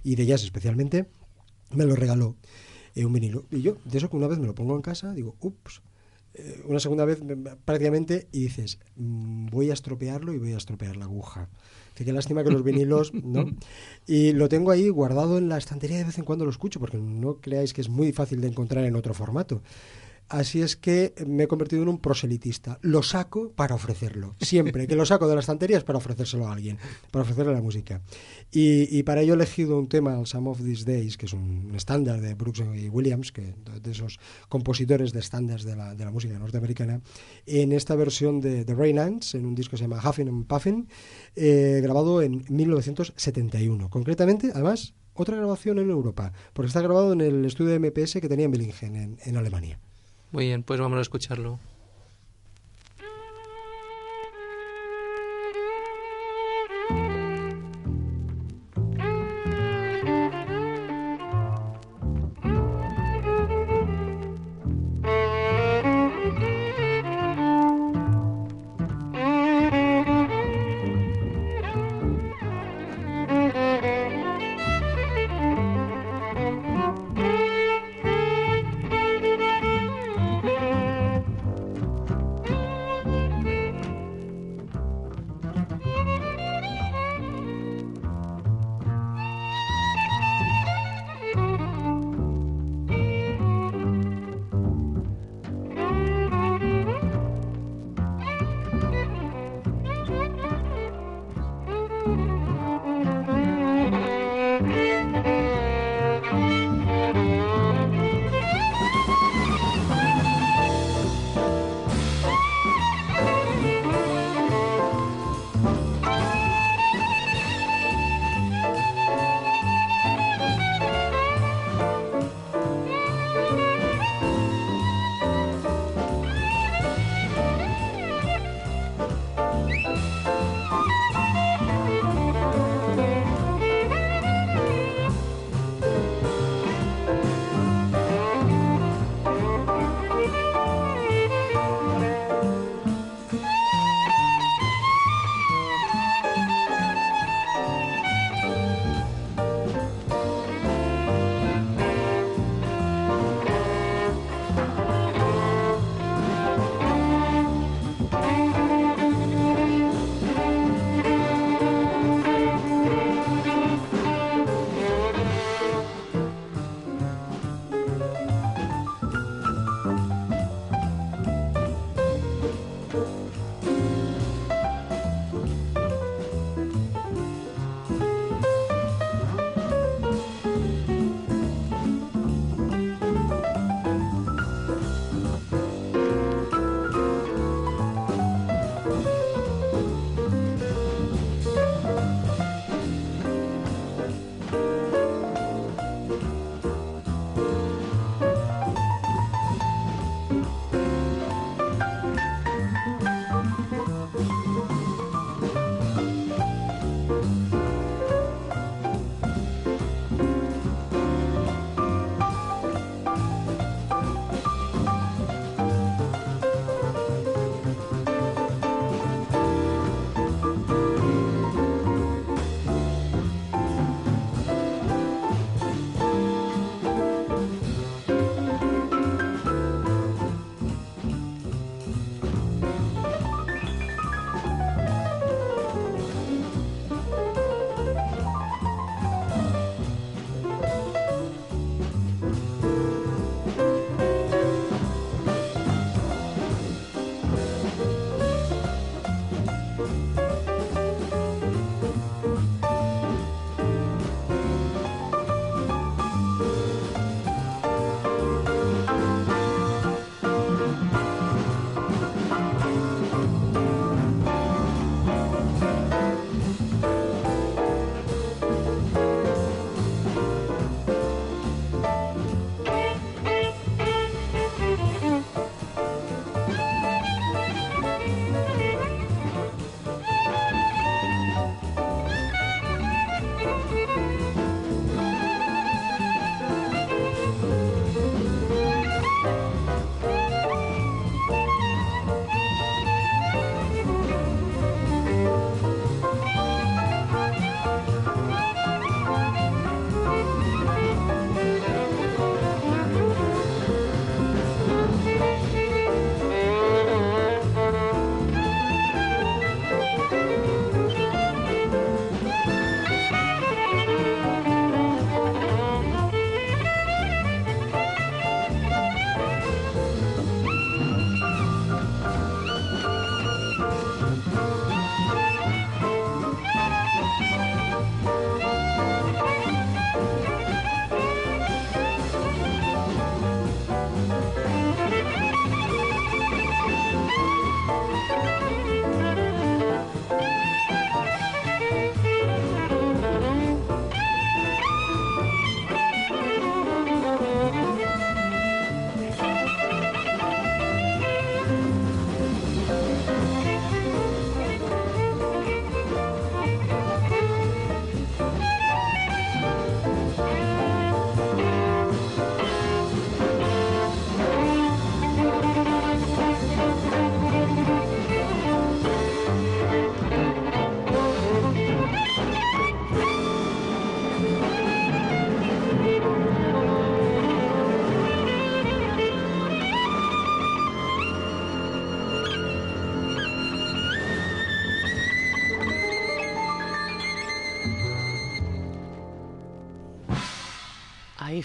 y 0.04 0.16
de 0.16 0.26
jazz 0.26 0.44
especialmente, 0.44 1.08
me 1.72 1.86
lo 1.86 1.96
regaló 1.96 2.36
eh, 2.96 3.06
un 3.06 3.14
vinilo. 3.14 3.46
Y 3.52 3.62
yo, 3.62 3.78
de 3.86 3.98
eso 3.98 4.10
que 4.10 4.16
una 4.18 4.28
vez 4.28 4.40
me 4.40 4.48
lo 4.48 4.56
pongo 4.56 4.76
en 4.76 4.82
casa, 4.82 5.14
digo, 5.14 5.36
ups, 5.42 5.82
eh, 6.34 6.62
una 6.66 6.80
segunda 6.80 7.06
vez 7.06 7.22
me- 7.24 7.36
me- 7.36 7.56
prácticamente 7.58 8.28
y 8.32 8.42
dices, 8.44 8.80
mm, 8.96 9.48
voy 9.48 9.70
a 9.70 9.74
estropearlo 9.74 10.34
y 10.34 10.38
voy 10.38 10.54
a 10.54 10.58
estropear 10.58 10.96
la 10.98 11.06
aguja. 11.06 11.50
Que 11.96 12.06
qué 12.06 12.14
lástima 12.14 12.44
que 12.44 12.52
los 12.52 12.64
vinilos, 12.64 13.14
¿no? 13.24 13.46
Y 14.06 14.34
lo 14.34 14.50
tengo 14.50 14.70
ahí 14.70 14.90
guardado 14.90 15.40
en 15.40 15.50
la 15.50 15.58
estantería, 15.58 15.98
de 15.98 16.04
vez 16.04 16.18
en 16.20 16.26
cuando 16.26 16.46
lo 16.46 16.52
escucho, 16.52 16.80
porque 16.80 16.98
no 16.98 17.38
creáis 17.38 17.74
que 17.74 17.82
es 17.82 17.90
muy 17.90 18.12
fácil 18.12 18.42
de 18.42 18.48
encontrar 18.48 18.86
en 18.86 18.96
otro 18.96 19.14
formato. 19.14 19.62
Así 20.28 20.62
es 20.62 20.76
que 20.76 21.14
me 21.28 21.44
he 21.44 21.48
convertido 21.48 21.84
en 21.84 21.90
un 21.90 22.00
proselitista. 22.00 22.80
Lo 22.82 23.04
saco 23.04 23.52
para 23.52 23.76
ofrecerlo. 23.76 24.36
Siempre 24.42 24.88
que 24.88 24.96
lo 24.96 25.06
saco 25.06 25.28
de 25.28 25.36
la 25.36 25.42
estantería 25.42 25.78
es 25.78 25.84
para 25.84 25.98
ofrecérselo 25.98 26.48
a 26.48 26.54
alguien, 26.54 26.78
para 27.12 27.24
ofrecerle 27.24 27.54
la 27.54 27.62
música. 27.62 28.02
Y, 28.52 29.04
para 29.04 29.22
ello 29.22 29.34
he 29.34 29.36
elegido 29.36 29.78
un 29.78 29.88
tema, 29.88 30.20
el 30.20 30.26
Some 30.26 30.50
of 30.50 30.64
These 30.64 30.86
Days, 30.86 31.18
que 31.18 31.28
es 31.28 31.34
un 31.34 31.74
estándar 31.76 32.22
de 32.22 32.34
Brooks 32.34 32.64
y 32.76 32.90
Williams, 32.90 33.32
que 33.32 33.54
de 33.82 33.92
esos 33.92 34.20
compositores 34.50 35.14
de 35.14 35.20
estándares 35.20 35.64
de 35.64 35.76
la, 35.76 35.94
de 35.94 36.06
la 36.06 36.12
música 36.12 36.40
norteamericana, 36.40 37.02
en 37.46 37.72
esta 37.72 37.96
versión 37.96 38.42
de 38.42 38.66
The 38.66 38.74
Rain 38.74 38.96
en 38.96 39.46
un 39.46 39.56
disco 39.56 39.72
que 39.72 39.78
se 39.78 39.84
llama 39.84 40.02
Huffin' 40.04 40.30
and 40.30 40.48
Puffin, 40.48 40.88
eh, 41.36 41.82
grabado 41.84 42.22
en 42.22 42.46
1971. 42.50 43.90
Concretamente, 43.90 44.52
además, 44.54 44.94
otra 45.14 45.36
grabación 45.38 45.80
en 45.80 45.90
Europa, 45.90 46.32
porque 46.54 46.68
está 46.68 46.82
grabado 46.82 47.14
en 47.14 47.22
el 47.22 47.46
estudio 47.46 47.72
de 47.72 47.80
MPS 47.80 48.22
que 48.22 48.30
tenía 48.30 48.46
en 48.46 48.52
Billingen, 48.52 48.96
en, 48.96 49.18
en 49.24 49.38
Alemania. 49.38 49.80
Muy 50.36 50.48
bien, 50.48 50.64
pues 50.64 50.82
vamos 50.82 50.98
a 50.98 51.02
escucharlo. 51.02 51.62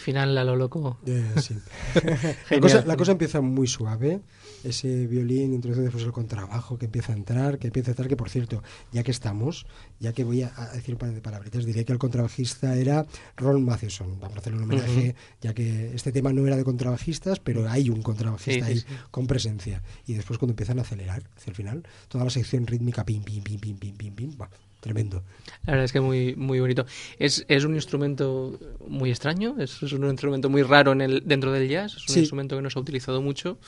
Final 0.01 0.37
a 0.37 0.45
lo 0.45 0.57
loco. 0.57 0.99
Eh, 1.07 1.33
sí. 1.41 1.57
la, 2.51 2.61
cosa, 2.61 2.85
la 2.85 2.97
cosa 2.97 3.13
empieza 3.13 3.41
muy 3.41 3.67
suave 3.67 4.21
ese 4.65 5.07
violín, 5.07 5.55
introduce 5.55 5.83
después 5.83 6.05
el 6.05 6.13
contrabajo 6.13 6.79
que 6.79 6.87
empieza 6.87 7.13
a 7.13 7.17
entrar, 7.17 7.59
que 7.59 7.69
empieza 7.69 7.91
a 7.91 7.93
entrar, 7.93 8.09
que 8.09 8.17
por 8.17 8.29
cierto, 8.29 8.63
ya 8.93 9.03
que 9.03 9.11
estamos, 9.11 9.67
ya 9.99 10.13
que 10.13 10.25
voy 10.25 10.43
a, 10.43 10.51
decir 10.75 10.95
un 10.95 10.99
par 10.99 11.13
de 11.13 11.21
palabritas, 11.21 11.65
diré 11.65 11.85
que 11.85 11.93
el 11.93 11.99
contrabajista 11.99 12.77
era 12.77 13.07
Ron 13.37 13.65
Matheson. 13.65 14.21
Vamos 14.21 14.37
a 14.37 14.41
hacerle 14.41 14.59
un 14.59 14.65
homenaje, 14.65 15.15
ya 15.41 15.55
que 15.55 15.95
este 15.95 16.13
tema 16.13 16.33
no 16.33 16.47
era 16.47 16.57
de 16.57 16.65
contrabajistas, 16.65 17.41
pero 17.41 17.69
hay 17.69 17.91
un 17.91 18.03
contrabajista 18.03 18.67
ahí 18.67 18.83
con 19.11 19.27
presencia. 19.27 19.83
Y 20.07 20.15
después 20.15 20.39
cuando 20.39 20.53
empiezan 20.53 20.79
a 20.79 20.83
acelerar 20.83 21.23
hacia 21.37 21.51
el 21.51 21.57
final, 21.57 21.83
toda 22.09 22.25
la 22.25 22.31
sección 22.31 22.67
rítmica, 22.67 23.05
pim, 23.05 23.23
pim, 23.23 23.43
pim, 23.43 23.59
pim, 23.59 23.79
pim, 23.79 23.97
pim, 23.97 24.15
pim, 24.15 24.33
tremendo. 24.81 25.23
La 25.67 25.73
verdad 25.73 25.85
es 25.85 25.93
que 25.93 26.01
muy, 26.01 26.35
muy 26.37 26.61
bonito. 26.61 26.87
Es, 27.19 27.45
es 27.49 27.65
un 27.65 27.75
instrumento 27.75 28.59
muy 28.87 29.11
extraño, 29.11 29.57
es, 29.59 29.83
un 29.83 30.09
instrumento 30.09 30.49
muy 30.49 30.63
raro 30.63 30.93
en 30.93 31.01
el, 31.01 31.23
dentro 31.25 31.53
del 31.53 31.69
jazz, 31.69 31.97
es 31.97 32.09
un 32.09 32.19
instrumento 32.19 32.57
que 32.57 32.63
no 32.63 32.71
se 32.71 32.79
ha 32.79 32.83
utilizado 32.83 33.21
mucho 33.21 33.59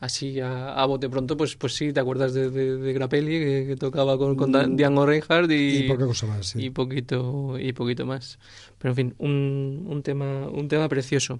así 0.00 0.40
a, 0.40 0.84
bote 0.86 1.08
pronto, 1.08 1.36
pues, 1.36 1.56
pues 1.56 1.74
sí, 1.74 1.92
te 1.92 2.00
acuerdas 2.00 2.32
de, 2.32 2.50
de, 2.50 2.92
Grappelli, 2.92 3.66
que, 3.66 3.76
tocaba 3.78 4.16
con, 4.16 4.34
con 4.34 4.50
mm. 4.50 4.76
Django 4.76 5.06
Reinhardt 5.06 5.50
y, 5.50 5.84
y, 5.84 5.88
poca 5.88 6.06
cosa 6.06 6.26
más, 6.26 6.56
y, 6.56 6.70
poquito, 6.70 7.58
y 7.58 7.72
poquito 7.74 8.06
más. 8.06 8.38
Pero 8.78 8.92
en 8.92 8.96
fin, 8.96 9.14
un, 9.18 9.84
un, 9.86 10.02
tema, 10.02 10.48
un 10.48 10.68
tema 10.68 10.88
precioso. 10.88 11.38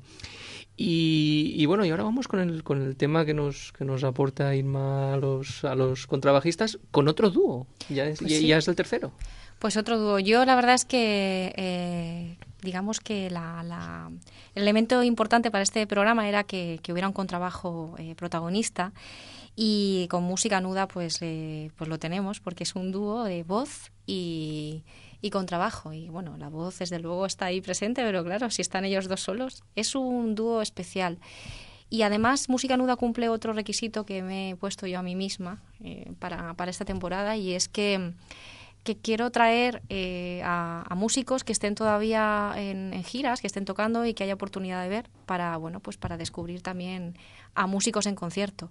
Y, 0.83 1.53
y, 1.59 1.66
bueno, 1.66 1.85
y 1.85 1.91
ahora 1.91 2.05
vamos 2.05 2.26
con 2.26 2.41
el, 2.41 2.62
con 2.62 2.81
el 2.81 2.97
tema 2.97 3.26
que 3.26 3.35
nos, 3.35 3.70
que 3.72 3.85
nos 3.85 4.03
aporta 4.03 4.55
Irma 4.55 5.12
a 5.12 5.18
los, 5.18 5.62
a 5.62 5.74
los 5.74 6.07
contrabajistas 6.07 6.78
con 6.91 7.07
otro 7.07 7.28
dúo. 7.28 7.66
Ya 7.91 8.07
es, 8.07 8.20
pues 8.20 8.41
ya 8.41 8.57
es 8.57 8.66
el 8.66 8.76
tercero. 8.76 9.12
Pues 9.59 9.76
otro 9.76 9.99
dúo. 9.99 10.18
Yo 10.20 10.43
la 10.47 10.57
verdad 10.57 10.74
es 10.74 10.87
que 10.87 11.53
eh, 11.55 12.39
digamos 12.62 13.01
que 13.01 13.28
la, 13.28 14.11
el 14.55 14.62
elemento 14.62 15.03
importante 15.03 15.51
para 15.51 15.64
este 15.64 15.87
programa 15.87 16.26
era 16.26 16.45
que, 16.45 16.81
hubiera 16.89 17.09
un 17.09 17.12
contrabajo 17.12 17.95
eh, 17.99 18.14
protagonista 18.14 18.93
y 19.57 20.07
con 20.09 20.23
música 20.25 20.61
nuda 20.61 20.89
pues, 20.89 21.19
eh, 21.23 21.71
pues 21.77 21.89
lo 21.89 21.99
tenemos 21.99 22.41
porque 22.41 22.65
es 22.65 22.75
un 22.75 22.93
dúo 22.93 23.25
de 23.25 23.43
voz 23.43 23.91
y, 24.07 24.85
y 25.21 25.31
contrabajo. 25.31 25.93
Y 25.93 26.09
bueno, 26.09 26.37
la 26.37 26.49
voz 26.49 26.79
desde 26.79 26.99
luego 26.99 27.27
está 27.27 27.47
ahí 27.47 27.61
presente, 27.61 28.03
pero 28.03 28.25
claro, 28.25 28.51
si 28.51 28.63
están 28.63 28.85
ellos 28.85 29.09
dos 29.09 29.21
solos, 29.21 29.63
es 29.77 29.95
un 29.95 30.35
dúo 30.35 30.63
especial. 30.63 31.19
Y 31.93 32.03
además, 32.03 32.49
Música 32.49 32.77
Nuda 32.77 32.95
cumple 32.95 33.29
otro 33.29 33.53
requisito 33.53 34.07
que 34.07 34.23
me 34.23 34.51
he 34.51 34.57
puesto 34.57 34.87
yo 34.87 35.01
a 35.01 35.03
mí 35.03 35.17
misma 35.17 35.61
para, 36.21 36.55
para 36.55 36.71
esta 36.71 36.85
temporada 36.85 37.37
y 37.37 37.53
es 37.53 37.69
que 37.69 38.13
que 38.85 38.97
quiero 38.97 39.31
traer 39.31 39.83
eh, 39.89 40.41
a, 40.45 40.95
músicos 40.97 41.45
que 41.45 41.53
estén 41.53 41.75
todavía 41.75 42.53
en, 42.57 43.03
giras, 43.05 43.41
que 43.41 43.47
estén 43.47 43.65
tocando 43.65 44.07
y 44.07 44.15
que 44.15 44.25
haya 44.25 44.35
oportunidad 44.35 44.83
de 44.83 44.89
ver 44.89 45.11
para, 45.27 45.57
bueno, 45.57 45.81
pues 45.81 45.97
para 45.97 46.17
descubrir 46.17 46.63
también 46.63 47.17
a 47.55 47.67
músicos 47.67 48.07
en 48.07 48.15
concierto. 48.15 48.71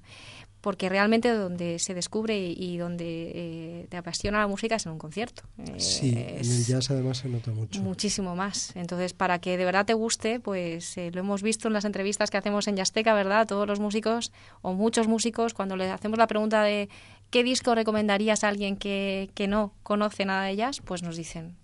Porque 0.62 0.90
realmente 0.90 1.30
donde 1.34 1.80
se 1.80 1.94
descubre 1.94 2.38
y 2.38 2.78
donde 2.78 3.32
eh, 3.34 3.88
te 3.90 3.98
apasiona 3.98 4.40
la 4.40 4.48
música 4.48 4.76
es 4.76 4.86
en 4.86 4.92
un 4.92 5.00
concierto. 5.00 5.44
sí, 5.78 6.10
en 6.10 6.40
el 6.40 6.66
jazz 6.66 6.92
además 6.92 7.20
se 7.20 7.30
nota 7.30 7.52
mucho. 7.52 7.82
Muchísimo 7.82 8.36
más. 8.36 8.76
Entonces, 8.76 9.14
para 9.14 9.40
que 9.40 9.58
de 9.58 9.66
verdad 9.66 9.86
te 9.86 9.94
guste, 9.94 10.40
pues 10.40 10.98
eh, 10.98 11.12
lo 11.14 11.22
hemos 11.22 11.44
visto 11.44 11.68
en 11.68 11.74
las 11.74 11.86
entrevistas 11.86 12.30
que 12.30 12.38
hacemos 12.38 12.68
en 12.68 12.76
Yasteca, 12.76 13.14
¿verdad? 13.14 13.48
Todos 13.48 13.68
los 13.68 13.80
músicos 13.80 14.34
o 14.62 14.74
muchos 14.74 15.08
músicos, 15.08 15.54
cuando 15.54 15.78
le 15.78 15.90
hacemos 15.90 16.18
la 16.18 16.28
pregunta 16.28 16.62
de 16.64 16.90
¿qué 17.30 17.44
disco 17.44 17.74
recomendarías 17.76 18.44
a 18.44 18.50
alguien 18.50 18.76
que, 18.76 19.30
que 19.34 19.48
no 19.48 19.74
conoce 19.84 20.26
nada 20.26 20.44
de 20.44 20.52
ellas? 20.52 20.82
Pues 20.84 21.04
nos 21.04 21.16
dicen 21.16 21.56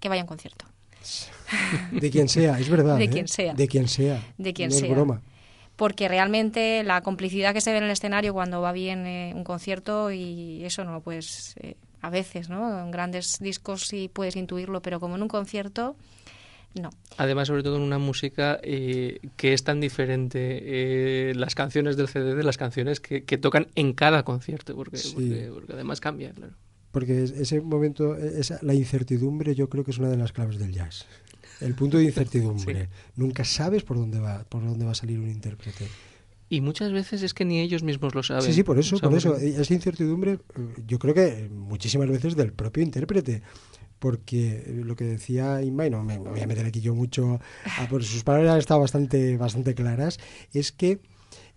que 0.00 0.08
vaya 0.08 0.22
a 0.22 0.24
un 0.24 0.28
concierto. 0.28 0.66
De 1.92 2.10
quien 2.10 2.28
sea, 2.28 2.58
es 2.58 2.68
verdad. 2.68 2.96
De 2.98 3.04
¿eh? 3.04 3.10
quien 3.10 3.28
sea. 3.28 3.54
De 3.54 3.68
quien 3.68 3.88
sea. 3.88 4.22
De 4.38 4.52
quien 4.52 4.70
no 4.70 4.76
sea. 4.76 4.88
Es 4.88 4.94
broma. 4.94 5.22
Porque 5.82 6.06
realmente 6.06 6.84
la 6.84 7.00
complicidad 7.00 7.52
que 7.52 7.60
se 7.60 7.72
ve 7.72 7.78
en 7.78 7.84
el 7.84 7.90
escenario 7.90 8.32
cuando 8.32 8.60
va 8.60 8.70
bien 8.70 9.04
eh, 9.04 9.32
un 9.34 9.42
concierto 9.42 10.12
y 10.12 10.64
eso 10.64 10.84
no 10.84 10.92
lo 10.92 11.00
puedes, 11.00 11.56
eh, 11.58 11.74
a 12.00 12.08
veces, 12.08 12.48
¿no? 12.48 12.84
En 12.84 12.92
grandes 12.92 13.40
discos 13.40 13.88
sí 13.88 14.08
puedes 14.08 14.36
intuirlo, 14.36 14.80
pero 14.80 15.00
como 15.00 15.16
en 15.16 15.22
un 15.22 15.28
concierto, 15.28 15.96
no. 16.80 16.90
Además, 17.18 17.48
sobre 17.48 17.64
todo 17.64 17.78
en 17.78 17.82
una 17.82 17.98
música 17.98 18.60
eh, 18.62 19.18
que 19.36 19.54
es 19.54 19.64
tan 19.64 19.80
diferente 19.80 20.60
eh, 20.62 21.34
las 21.34 21.56
canciones 21.56 21.96
del 21.96 22.06
CD 22.06 22.36
de 22.36 22.44
las 22.44 22.58
canciones 22.58 23.00
que, 23.00 23.20
tocan 23.38 23.66
en 23.74 23.92
cada 23.92 24.22
concierto, 24.22 24.76
porque, 24.76 24.98
porque, 25.52 25.72
además 25.72 26.00
cambia, 26.00 26.30
claro. 26.30 26.54
Porque 26.92 27.24
ese 27.24 27.60
momento, 27.60 28.16
esa, 28.16 28.58
la 28.62 28.74
incertidumbre 28.74 29.56
yo 29.56 29.68
creo 29.68 29.82
que 29.82 29.90
es 29.90 29.98
una 29.98 30.10
de 30.10 30.18
las 30.18 30.32
claves 30.32 30.58
del 30.58 30.72
jazz. 30.72 31.06
El 31.62 31.74
punto 31.74 31.98
de 31.98 32.04
incertidumbre. 32.04 32.88
Nunca 33.16 33.44
sabes 33.44 33.82
por 33.82 33.96
dónde 33.96 34.18
va, 34.18 34.44
por 34.44 34.64
dónde 34.64 34.84
va 34.84 34.92
a 34.92 34.94
salir 34.94 35.18
un 35.18 35.30
intérprete. 35.30 35.86
Y 36.48 36.60
muchas 36.60 36.92
veces 36.92 37.22
es 37.22 37.32
que 37.32 37.44
ni 37.44 37.60
ellos 37.60 37.82
mismos 37.82 38.14
lo 38.14 38.22
saben. 38.22 38.42
Sí, 38.42 38.52
sí, 38.52 38.62
por 38.62 38.78
eso, 38.78 38.98
por 38.98 39.14
eso. 39.14 39.36
Esa 39.36 39.72
incertidumbre, 39.72 40.38
yo 40.86 40.98
creo 40.98 41.14
que 41.14 41.48
muchísimas 41.50 42.08
veces 42.08 42.36
del 42.36 42.52
propio 42.52 42.82
intérprete 42.82 43.42
porque 44.02 44.64
lo 44.84 44.96
que 44.96 45.04
decía 45.04 45.62
Inma, 45.62 45.86
y 45.86 45.90
no 45.90 46.02
me, 46.02 46.18
voy 46.18 46.40
a 46.40 46.46
meter 46.48 46.66
aquí 46.66 46.80
yo 46.80 46.92
mucho, 46.92 47.38
a, 47.78 47.88
por 47.88 48.02
sus 48.02 48.24
palabras 48.24 48.54
han 48.54 48.58
estado 48.58 48.80
bastante, 48.80 49.36
bastante 49.36 49.76
claras, 49.76 50.18
es 50.52 50.72
que 50.72 51.00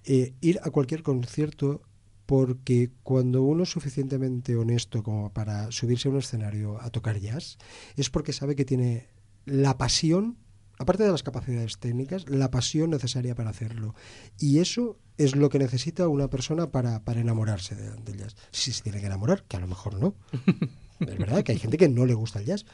eh, 0.03 0.35
ir 0.41 0.59
a 0.61 0.69
cualquier 0.69 1.01
concierto 1.01 1.81
porque 2.27 2.91
cuando 3.01 3.41
uno 3.41 3.63
es 3.63 3.69
suficientemente 3.69 4.55
honesto 4.55 5.01
como 5.01 5.33
para 5.33 5.71
subirse 5.71 6.07
a 6.07 6.11
un 6.11 6.19
escenario 6.19 6.79
a 6.79 6.91
tocar 6.91 7.19
jazz, 7.19 7.57
es 7.97 8.11
porque 8.11 8.31
sabe 8.31 8.55
que 8.55 8.63
tiene 8.63 9.07
la 9.45 9.77
pasión, 9.77 10.37
aparte 10.77 11.03
de 11.03 11.11
las 11.11 11.23
capacidades 11.23 11.77
técnicas, 11.79 12.29
la 12.29 12.51
pasión 12.51 12.89
necesaria 12.89 13.35
para 13.35 13.49
hacerlo. 13.49 13.95
Y 14.39 14.59
eso 14.59 14.97
es 15.17 15.35
lo 15.35 15.49
que 15.49 15.59
necesita 15.59 16.07
una 16.07 16.29
persona 16.29 16.71
para, 16.71 17.03
para 17.03 17.21
enamorarse 17.21 17.75
de, 17.75 17.91
del 17.91 18.17
jazz. 18.17 18.35
Si 18.51 18.71
se 18.71 18.83
tiene 18.83 18.99
que 18.99 19.07
enamorar, 19.07 19.43
que 19.43 19.57
a 19.57 19.59
lo 19.59 19.67
mejor 19.67 19.99
no. 19.99 20.15
Es 20.99 21.17
verdad 21.17 21.43
que 21.43 21.51
hay 21.51 21.59
gente 21.59 21.77
que 21.77 21.89
no 21.89 22.05
le 22.05 22.13
gusta 22.13 22.39
el 22.39 22.45
jazz. 22.45 22.65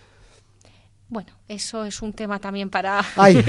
Bueno, 1.12 1.34
eso 1.50 1.84
es 1.84 2.02
un 2.02 2.14
tema 2.14 2.40
también 2.40 2.70
para... 2.70 3.04
¡Ay! 3.18 3.36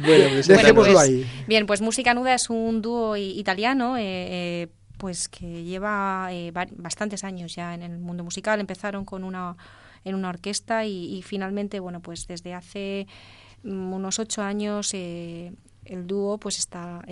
Bueno, 0.00 0.28
pues 0.32 0.46
dejémoslo 0.46 0.94
pues, 0.94 1.08
ahí. 1.08 1.30
Bien, 1.46 1.66
pues 1.66 1.80
Música 1.82 2.14
Nuda 2.14 2.34
es 2.34 2.48
un 2.48 2.80
dúo 2.80 3.16
italiano 3.16 3.98
eh, 3.98 4.02
eh, 4.02 4.68
pues 4.96 5.28
que 5.28 5.64
lleva 5.64 6.28
eh, 6.30 6.52
bastantes 6.52 7.24
años 7.24 7.54
ya 7.54 7.74
en 7.74 7.82
el 7.82 7.98
mundo 7.98 8.24
musical. 8.24 8.60
Empezaron 8.60 9.04
con 9.04 9.24
una 9.24 9.56
en 10.08 10.14
una 10.14 10.30
orquesta 10.30 10.84
y, 10.84 11.22
finalmente, 11.22 11.80
bueno, 11.80 12.00
pues 12.00 12.26
desde 12.26 12.54
hace 12.54 13.06
mm, 13.62 13.92
unos 13.92 14.18
ocho 14.18 14.42
años 14.42 14.94
el 14.94 16.06
dúo 16.06 16.38
pues 16.38 16.58
está 16.58 17.02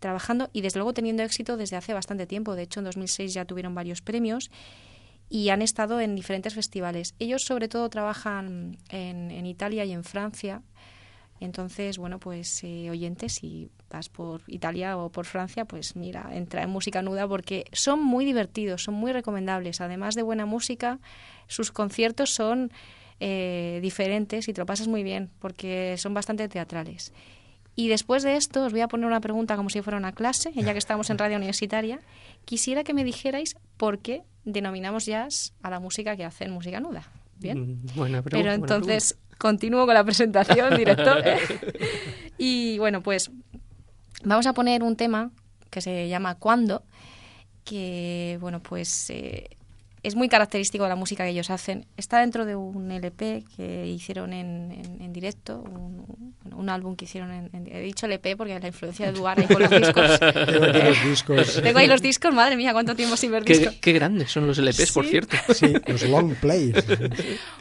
trabajando 0.00 0.50
y 0.52 0.62
desde 0.62 0.78
luego 0.78 0.94
teniendo 0.94 1.22
éxito 1.22 1.56
desde 1.56 1.76
hace 1.76 1.94
bastante 1.94 2.26
tiempo. 2.26 2.56
De 2.56 2.62
hecho, 2.62 2.80
en 2.80 2.84
2006 2.86 3.34
ya 3.34 3.44
tuvieron 3.44 3.74
varios 3.74 4.00
premios 4.00 4.50
y 5.28 5.50
han 5.50 5.62
estado 5.62 6.00
en 6.00 6.16
diferentes 6.16 6.54
festivales. 6.54 7.14
Ellos 7.20 7.44
sobre 7.44 7.68
todo 7.68 7.88
trabajan 7.88 8.78
en, 8.88 9.46
Italia 9.46 9.84
y 9.84 9.92
en 9.92 10.02
Francia. 10.02 10.62
Entonces, 11.38 11.98
bueno, 11.98 12.18
pues 12.18 12.64
eh, 12.64 12.90
oyentes, 12.90 13.34
si 13.34 13.70
vas 13.90 14.08
por 14.08 14.42
Italia 14.46 14.96
o 14.96 15.10
por 15.10 15.26
Francia, 15.26 15.64
pues 15.64 15.96
mira, 15.96 16.30
entra 16.32 16.62
en 16.62 16.70
música 16.70 17.02
nuda 17.02 17.26
porque 17.28 17.64
son 17.72 18.02
muy 18.02 18.24
divertidos, 18.24 18.84
son 18.84 18.94
muy 18.94 19.12
recomendables. 19.12 19.80
Además 19.80 20.14
de 20.14 20.22
buena 20.22 20.46
música, 20.46 20.98
sus 21.48 21.72
conciertos 21.72 22.30
son 22.30 22.72
eh, 23.18 23.80
diferentes 23.82 24.48
y 24.48 24.52
te 24.52 24.60
lo 24.60 24.66
pasas 24.66 24.88
muy 24.88 25.02
bien 25.02 25.30
porque 25.40 25.96
son 25.98 26.14
bastante 26.14 26.48
teatrales. 26.48 27.12
Y 27.76 27.88
después 27.88 28.22
de 28.22 28.36
esto 28.36 28.64
os 28.64 28.72
voy 28.72 28.80
a 28.80 28.88
poner 28.88 29.06
una 29.06 29.20
pregunta 29.20 29.56
como 29.56 29.70
si 29.70 29.80
fuera 29.82 29.96
una 29.96 30.12
clase, 30.12 30.52
ya 30.54 30.72
que 30.72 30.78
estamos 30.78 31.08
en 31.10 31.18
radio 31.18 31.36
universitaria. 31.36 32.00
Quisiera 32.44 32.84
que 32.84 32.94
me 32.94 33.04
dijerais 33.04 33.56
por 33.76 34.00
qué 34.00 34.22
denominamos 34.44 35.06
jazz 35.06 35.54
a 35.62 35.70
la 35.70 35.80
música 35.80 36.16
que 36.16 36.24
hacen 36.24 36.50
música 36.50 36.80
nuda. 36.80 37.10
Bien. 37.38 37.58
Mm, 37.58 37.86
buena 37.96 38.22
pregunta, 38.22 38.30
Pero 38.30 38.52
entonces 38.52 39.16
continúo 39.38 39.86
con 39.86 39.94
la 39.94 40.04
presentación, 40.04 40.76
director. 40.76 41.24
y 42.38 42.78
bueno, 42.78 43.02
pues 43.02 43.30
vamos 44.24 44.46
a 44.46 44.52
poner 44.52 44.82
un 44.82 44.96
tema 44.96 45.30
que 45.70 45.80
se 45.80 46.08
llama 46.08 46.34
Cuando, 46.36 46.82
que 47.64 48.38
bueno, 48.40 48.60
pues 48.60 49.10
eh, 49.10 49.48
es 50.02 50.14
muy 50.14 50.28
característico 50.28 50.84
de 50.84 50.90
la 50.90 50.96
música 50.96 51.24
que 51.24 51.30
ellos 51.30 51.50
hacen. 51.50 51.86
Está 51.96 52.20
dentro 52.20 52.46
de 52.46 52.56
un 52.56 52.90
LP 52.90 53.44
que 53.54 53.86
hicieron 53.86 54.32
en, 54.32 54.98
en, 54.98 55.12
directo, 55.12 55.62
un, 55.62 56.34
un, 56.54 56.68
álbum 56.70 56.96
que 56.96 57.04
hicieron 57.04 57.30
en, 57.30 57.68
He 57.70 57.80
dicho 57.82 58.06
LP 58.06 58.36
porque 58.36 58.58
la 58.58 58.66
influencia 58.66 59.06
de 59.06 59.12
Duar 59.12 59.38
ahí 59.38 59.46
con 59.46 59.60
los 59.60 59.70
discos. 59.70 60.20
Tengo 60.20 60.64
ahí 60.64 60.82
los 60.82 61.04
discos. 61.04 61.60
Tengo 61.62 61.78
ahí 61.78 61.86
los 61.86 62.00
discos, 62.00 62.34
madre 62.34 62.56
mía, 62.56 62.72
cuánto 62.72 62.94
tiempo 62.96 63.16
sin 63.16 63.30
ver 63.30 63.44
discos. 63.44 63.76
Qué, 63.80 63.92
grandes 63.92 64.30
son 64.30 64.46
los 64.46 64.58
LPs, 64.58 64.92
por 64.92 65.06
cierto. 65.06 65.36
Sí, 65.52 65.72
los 65.86 66.02
long 66.04 66.34
plays. 66.34 66.74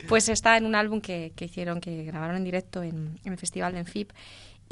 Pues 0.07 0.27
está 0.27 0.57
en 0.57 0.65
un 0.65 0.73
álbum 0.73 1.01
que, 1.01 1.33
que 1.35 1.45
hicieron, 1.45 1.79
que 1.81 2.03
grabaron 2.03 2.37
en 2.37 2.43
directo 2.43 2.81
en, 2.81 3.19
el 3.23 3.37
festival 3.37 3.73
de 3.73 3.79
Enfip 3.79 4.11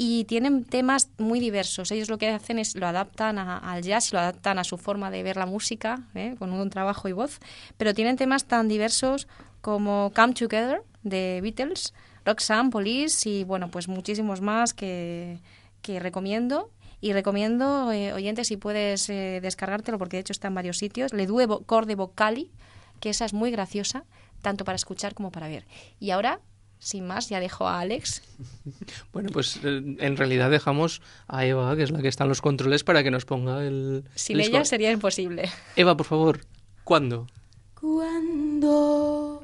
y 0.00 0.24
tienen 0.24 0.64
temas 0.64 1.10
muy 1.18 1.40
diversos. 1.40 1.90
Ellos 1.90 2.08
lo 2.08 2.18
que 2.18 2.28
hacen 2.28 2.60
es 2.60 2.76
lo 2.76 2.86
adaptan 2.86 3.36
al 3.38 3.82
jazz, 3.82 4.12
lo 4.12 4.20
adaptan 4.20 4.60
a 4.60 4.64
su 4.64 4.78
forma 4.78 5.10
de 5.10 5.24
ver 5.24 5.36
la 5.36 5.44
música, 5.44 6.06
¿eh? 6.14 6.36
con 6.38 6.52
un 6.52 6.70
trabajo 6.70 7.08
y 7.08 7.12
voz, 7.12 7.40
pero 7.76 7.92
tienen 7.92 8.16
temas 8.16 8.44
tan 8.44 8.68
diversos 8.68 9.26
como 9.60 10.12
Come 10.14 10.34
Together 10.34 10.82
de 11.02 11.40
Beatles, 11.42 11.92
Roxanne, 12.24 12.70
Police 12.70 13.28
y 13.28 13.42
bueno, 13.42 13.70
pues 13.72 13.88
muchísimos 13.88 14.40
más 14.40 14.72
que, 14.72 15.40
que 15.82 15.98
recomiendo. 15.98 16.70
Y 17.00 17.12
recomiendo, 17.12 17.92
eh, 17.92 18.12
oyentes, 18.12 18.48
si 18.48 18.56
puedes 18.56 19.08
eh, 19.08 19.38
descargártelo, 19.40 19.98
porque 19.98 20.16
de 20.16 20.22
hecho 20.22 20.32
está 20.32 20.48
en 20.48 20.54
varios 20.54 20.78
sitios, 20.78 21.12
Le 21.12 21.26
Due 21.26 21.46
Corde 21.64 21.94
Vocali, 21.94 22.50
que 22.98 23.10
esa 23.10 23.24
es 23.24 23.32
muy 23.32 23.52
graciosa, 23.52 24.04
tanto 24.42 24.64
para 24.64 24.74
escuchar 24.74 25.14
como 25.14 25.30
para 25.30 25.46
ver. 25.46 25.64
Y 26.00 26.10
ahora, 26.10 26.40
sin 26.78 27.06
más, 27.06 27.28
ya 27.28 27.40
dejo 27.40 27.66
a 27.68 27.80
Alex. 27.80 28.22
Bueno, 29.12 29.30
pues 29.32 29.58
eh, 29.64 29.96
en 29.98 30.16
realidad 30.16 30.50
dejamos 30.50 31.02
a 31.26 31.44
Eva, 31.44 31.74
que 31.76 31.82
es 31.82 31.90
la 31.90 32.00
que 32.00 32.08
está 32.08 32.24
en 32.24 32.28
los 32.28 32.40
controles, 32.40 32.84
para 32.84 33.02
que 33.02 33.10
nos 33.10 33.24
ponga 33.24 33.64
el... 33.64 34.04
Sin 34.14 34.36
el 34.36 34.42
ella 34.42 34.50
score. 34.50 34.66
sería 34.66 34.92
imposible. 34.92 35.48
Eva, 35.74 35.96
por 35.96 36.06
favor, 36.06 36.40
¿cuándo? 36.84 37.26
Quando 37.74 39.42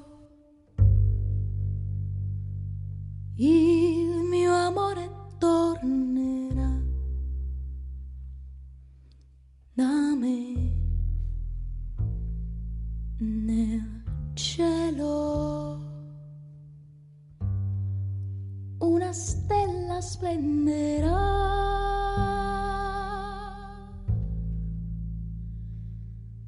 il 3.37 4.22
mio 4.30 4.53
amore 4.53 5.11
tornerà 5.41 6.70
da 9.74 10.14
me 10.14 10.72
nel 13.18 14.05
cielo 14.37 15.84
una 18.85 19.12
stella 19.12 20.01
splenderà. 20.01 21.43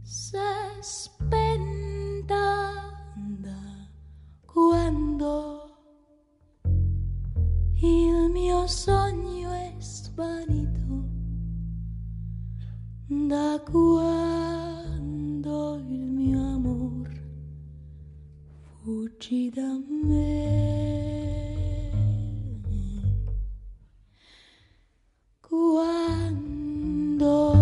Se 0.02 0.38
spenta 0.80 2.74
da 3.38 3.88
quando 4.44 5.70
il 7.74 8.30
mio 8.30 8.66
sogno 8.66 9.52
è 9.52 9.74
svanito 9.78 11.04
da 13.08 13.62
quando 13.70 15.76
il 15.76 16.10
mio 16.10 16.40
amor 16.54 17.08
fuggì 18.82 19.50
da 19.50 19.78
me 20.02 20.75
quando 25.56 27.55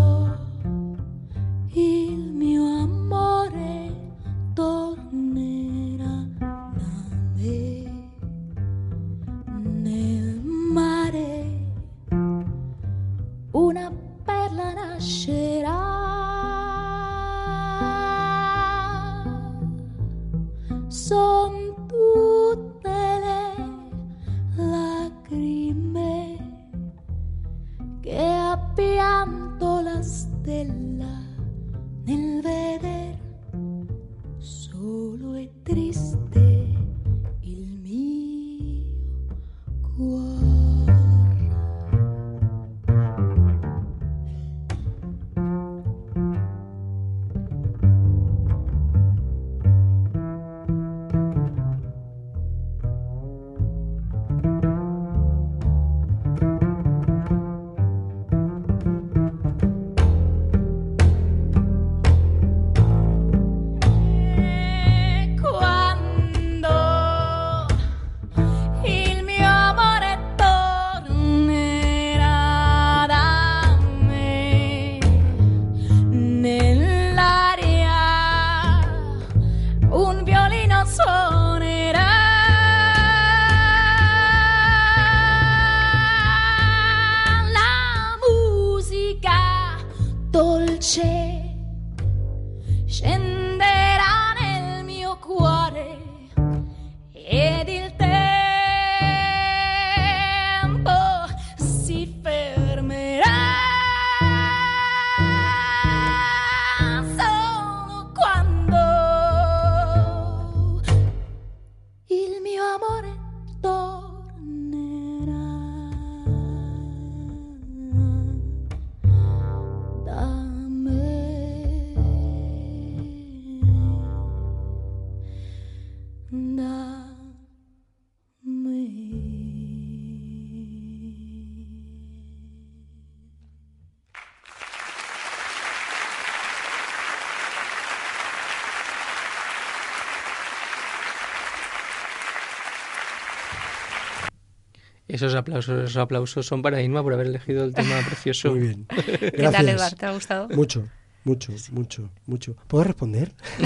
Esos 145.25 145.37
aplausos, 145.37 145.85
esos 145.85 145.97
aplausos 145.97 146.47
son 146.47 146.61
para 146.63 146.83
Inma 146.83 147.03
por 147.03 147.15
haber 147.15 147.29
elegido 147.29 147.65
el 147.65 147.73
tema 147.75 147.97
precioso. 148.07 148.51
Muy 148.51 148.61
bien. 148.61 148.87
¿Qué 148.89 149.31
tal, 149.31 149.53
Gracias. 149.53 149.69
Eduard? 149.69 149.95
¿Te 149.95 150.07
ha 150.07 150.13
gustado? 150.13 150.49
Mucho, 150.51 150.87
mucho, 151.25 151.53
mucho, 151.73 152.11
mucho. 152.27 152.57
¿Puedo 152.69 152.85
responder? 152.85 153.33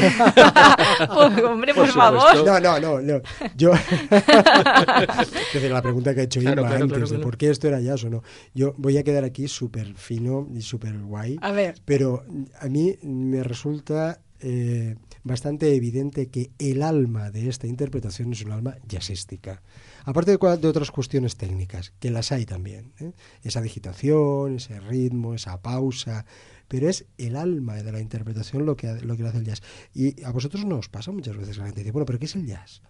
Pues, 0.99 1.45
hombre, 1.45 1.75
por, 1.75 1.87
Por 1.87 1.95
favor. 1.95 2.45
No, 2.45 2.59
no, 2.59 2.81
no, 2.81 3.01
no. 3.01 3.21
Yo. 3.57 3.73
es 3.73 5.53
decir, 5.53 5.71
la 5.71 5.81
pregunta 5.81 6.13
que 6.13 6.23
ha 6.23 6.25
hecho 6.25 6.41
Claro, 6.41 6.63
Inma 6.63 6.71
claro, 6.71 6.85
antes 6.85 6.99
claro, 6.99 7.19
de 7.19 7.19
por 7.25 7.37
qué 7.37 7.51
esto 7.51 7.69
era 7.69 7.81
jazz 7.81 8.03
o 8.03 8.11
no. 8.11 8.25
Yo 8.53 8.75
voy 8.77 8.99
a 8.99 9.05
quedar 9.05 9.23
aquí 9.23 9.47
súper 9.47 9.95
fino 9.95 10.49
y 10.53 10.63
súper 10.63 10.99
guay. 10.99 11.39
A 11.41 11.53
ver. 11.53 11.77
Pero 11.85 12.25
a 12.61 12.67
mí 12.69 12.99
me 13.03 13.45
resulta 13.45 14.21
eh, 14.41 14.97
bastante 15.25 15.75
evidente 15.75 16.29
que 16.29 16.51
el 16.59 16.83
alma 16.83 17.31
de 17.31 17.49
esta 17.49 17.67
interpretación 17.67 18.33
es 18.33 18.43
un 18.43 18.53
alma 18.53 18.77
jazzística. 18.89 19.63
Aparte 20.09 20.31
de, 20.31 20.57
de 20.57 20.69
otras 20.69 20.91
cuestiones 20.91 21.37
técnicas, 21.37 21.93
que 22.01 22.11
las 22.11 22.33
hay 22.33 22.47
también. 22.47 22.95
¿eh? 22.99 23.13
Esa 23.43 23.61
digitación, 23.61 24.57
ese 24.57 24.81
ritmo, 24.81 25.35
esa 25.35 25.61
pausa. 25.61 26.25
Pero 26.67 26.89
es 26.89 27.05
el 27.19 27.37
alma 27.37 27.75
de 27.83 27.93
la 27.93 28.01
interpretación 28.01 28.65
lo 28.65 28.75
que, 28.75 28.91
lo 29.03 29.19
que 29.19 29.25
hace 29.25 29.37
el 29.37 29.45
jazz. 29.45 29.63
Y 29.93 30.25
a 30.25 30.31
vosotros 30.31 30.65
no 30.65 30.77
os 30.77 30.89
pasa 30.89 31.13
muchas 31.13 31.37
veces 31.37 31.57
que 31.57 31.61
la 31.61 31.67
gente 31.67 31.81
dice, 31.81 31.93
bueno, 31.93 32.07
pero 32.07 32.19
¿qué 32.19 32.25
es 32.25 32.35
el 32.37 32.47
jazz? 32.47 32.81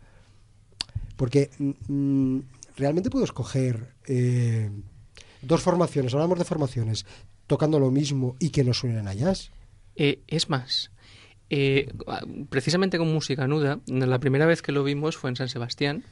Porque 1.16 1.50
mm, 1.58 2.38
realmente 2.76 3.10
puedo 3.10 3.24
escoger 3.24 3.94
eh, 4.06 4.70
dos 5.42 5.60
formaciones, 5.60 6.14
hablamos 6.14 6.38
de 6.38 6.44
formaciones, 6.44 7.04
tocando 7.48 7.80
lo 7.80 7.90
mismo 7.90 8.36
y 8.38 8.50
que 8.50 8.62
no 8.62 8.72
suenen 8.72 9.08
a 9.08 9.14
jazz. 9.14 9.50
Eh, 9.96 10.20
es 10.28 10.48
más, 10.48 10.92
eh, 11.50 11.92
precisamente 12.48 12.96
con 12.96 13.12
música 13.12 13.48
nuda, 13.48 13.80
la 13.88 14.20
primera 14.20 14.46
vez 14.46 14.62
que 14.62 14.70
lo 14.70 14.84
vimos 14.84 15.16
fue 15.16 15.30
en 15.30 15.36
San 15.36 15.48
Sebastián. 15.48 16.04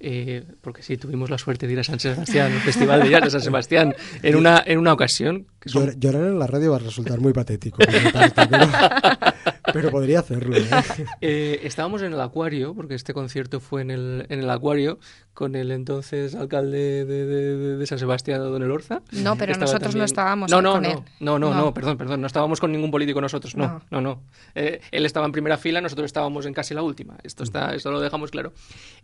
Eh, 0.00 0.44
porque 0.62 0.82
sí, 0.82 0.96
tuvimos 0.96 1.28
la 1.30 1.36
suerte 1.38 1.66
de 1.66 1.74
ir 1.74 1.80
a 1.80 1.84
San 1.84 2.00
Sebastián, 2.00 2.50
el 2.52 2.60
Festival 2.60 3.02
de 3.02 3.10
Jazz 3.10 3.24
de 3.24 3.30
San 3.30 3.40
Sebastián, 3.42 3.94
en 4.22 4.36
una, 4.36 4.62
en 4.66 4.78
una 4.78 4.92
ocasión. 4.94 5.46
Que 5.60 5.68
son- 5.68 5.88
Llor- 5.90 5.98
Llorar 5.98 6.22
en 6.28 6.38
la 6.38 6.46
radio 6.46 6.70
va 6.70 6.76
a 6.76 6.80
resultar 6.80 7.20
muy 7.20 7.32
patético. 7.32 7.78
parte, 8.12 8.42
pero, 8.50 8.66
Pero 9.72 9.90
podría 9.90 10.20
hacerlo. 10.20 10.56
¿eh? 10.56 10.62
Eh, 11.20 11.60
estábamos 11.64 12.02
en 12.02 12.12
el 12.12 12.20
acuario, 12.20 12.74
porque 12.74 12.94
este 12.94 13.12
concierto 13.14 13.60
fue 13.60 13.82
en 13.82 13.90
el, 13.90 14.26
en 14.28 14.40
el 14.40 14.50
acuario, 14.50 14.98
con 15.34 15.54
el 15.54 15.70
entonces 15.70 16.34
alcalde 16.34 17.04
de, 17.04 17.26
de- 17.26 17.76
de 17.76 17.86
San 17.86 17.98
Sebastián, 17.98 18.40
don 18.40 18.62
Elorza. 18.62 19.02
No, 19.12 19.36
pero 19.36 19.52
Estaba 19.52 19.70
nosotros 19.70 19.94
no 19.96 20.04
estábamos 20.04 20.50
no, 20.50 20.60
no, 20.62 20.72
con 20.74 20.82
no, 20.82 20.88
él. 20.90 20.98
No, 21.20 21.38
no, 21.38 21.50
No. 21.54 21.56
no, 21.66 21.74
perdón, 21.74 21.96
perdón. 21.98 22.20
No 22.20 22.26
estábamos 22.26 22.60
con 22.60 22.72
ningún 22.72 22.90
político 22.90 23.20
nosotros, 23.20 23.56
no, 23.56 23.66
no, 23.68 23.82
No. 23.90 24.00
no. 24.00 24.22
Eh, 24.54 24.80
él 24.90 25.06
estaba 25.06 25.26
en 25.26 25.32
primera 25.32 25.56
fila, 25.58 25.80
nosotros 25.80 26.06
estábamos 26.06 26.46
en 26.46 26.54
casi 26.54 26.74
la 26.74 26.82
última. 26.82 27.16
Esto, 27.22 27.42
está, 27.44 27.74
esto 27.74 27.90
lo 27.90 28.00
dejamos 28.00 28.30
claro. 28.30 28.52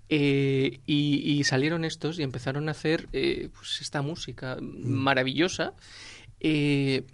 Eh, 0.09 0.81
y, 0.87 1.33
y 1.39 1.45
salieron 1.45 1.85
estos 1.85 2.19
y 2.19 2.23
empezaron 2.23 2.69
a 2.69 2.73
hacer 2.73 3.09
eh, 3.13 3.49
pues 3.55 3.81
esta 3.81 4.03
música 4.03 4.57
maravillosa. 4.61 5.73
Eh, 6.41 7.05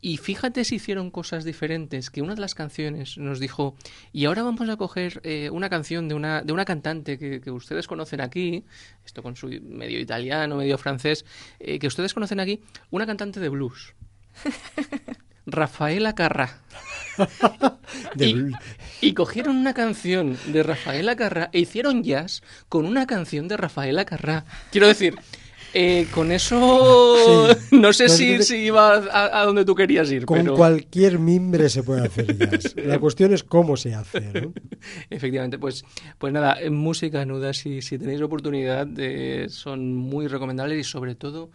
y 0.00 0.16
fíjate 0.16 0.64
si 0.64 0.76
hicieron 0.76 1.10
cosas 1.10 1.44
diferentes, 1.44 2.10
que 2.10 2.22
una 2.22 2.34
de 2.34 2.40
las 2.40 2.54
canciones 2.54 3.18
nos 3.18 3.38
dijo, 3.38 3.76
y 4.12 4.24
ahora 4.24 4.42
vamos 4.42 4.68
a 4.68 4.76
coger 4.76 5.20
eh, 5.24 5.50
una 5.50 5.68
canción 5.68 6.08
de 6.08 6.14
una, 6.14 6.42
de 6.42 6.52
una 6.52 6.64
cantante 6.64 7.18
que, 7.18 7.40
que 7.40 7.50
ustedes 7.50 7.86
conocen 7.86 8.20
aquí, 8.20 8.64
esto 9.04 9.22
con 9.22 9.36
su 9.36 9.48
medio 9.48 10.00
italiano, 10.00 10.56
medio 10.56 10.78
francés, 10.78 11.24
eh, 11.58 11.78
que 11.78 11.86
ustedes 11.86 12.14
conocen 12.14 12.40
aquí, 12.40 12.62
una 12.90 13.06
cantante 13.06 13.40
de 13.40 13.48
blues. 13.48 13.94
Rafaela 15.46 16.14
Carrá. 16.14 16.60
Y, 18.16 18.52
y 19.00 19.14
cogieron 19.14 19.56
una 19.56 19.74
canción 19.74 20.38
de 20.46 20.62
Rafaela 20.62 21.16
Carrá 21.16 21.50
e 21.52 21.58
hicieron 21.58 22.04
jazz 22.04 22.42
con 22.68 22.86
una 22.86 23.06
canción 23.06 23.48
de 23.48 23.56
Rafaela 23.56 24.04
Carrá. 24.04 24.44
Quiero 24.70 24.86
decir, 24.86 25.16
eh, 25.74 26.06
con 26.12 26.32
eso 26.32 27.46
Sí. 27.70 27.76
no 27.80 27.92
sé 27.92 28.08
si, 28.08 28.42
si 28.42 28.56
iba 28.56 28.94
a, 28.96 29.40
a 29.40 29.44
donde 29.44 29.64
tú 29.64 29.74
querías 29.74 30.10
ir, 30.10 30.24
Con 30.26 30.38
pero 30.38 30.54
cualquier 30.56 31.18
mimbre 31.18 31.68
se 31.68 31.82
puede 31.82 32.06
hacer 32.06 32.36
jazz. 32.38 32.74
La 32.76 32.98
cuestión 32.98 33.32
es 33.32 33.42
cómo 33.44 33.76
se 33.76 33.94
hace. 33.94 34.20
¿no? 34.40 34.52
efectivamente, 35.10 35.58
pues, 35.58 35.84
pues 36.18 36.32
nada, 36.32 36.60
en 36.60 36.74
música 36.74 37.24
nuda, 37.24 37.52
si, 37.52 37.82
si 37.82 37.98
tenéis 37.98 38.20
oportunidad, 38.22 38.88
eh, 38.98 39.46
son 39.48 39.94
muy 39.94 40.26
recomendables 40.26 40.78
y 40.80 40.84
sobre 40.84 41.14
todo, 41.14 41.50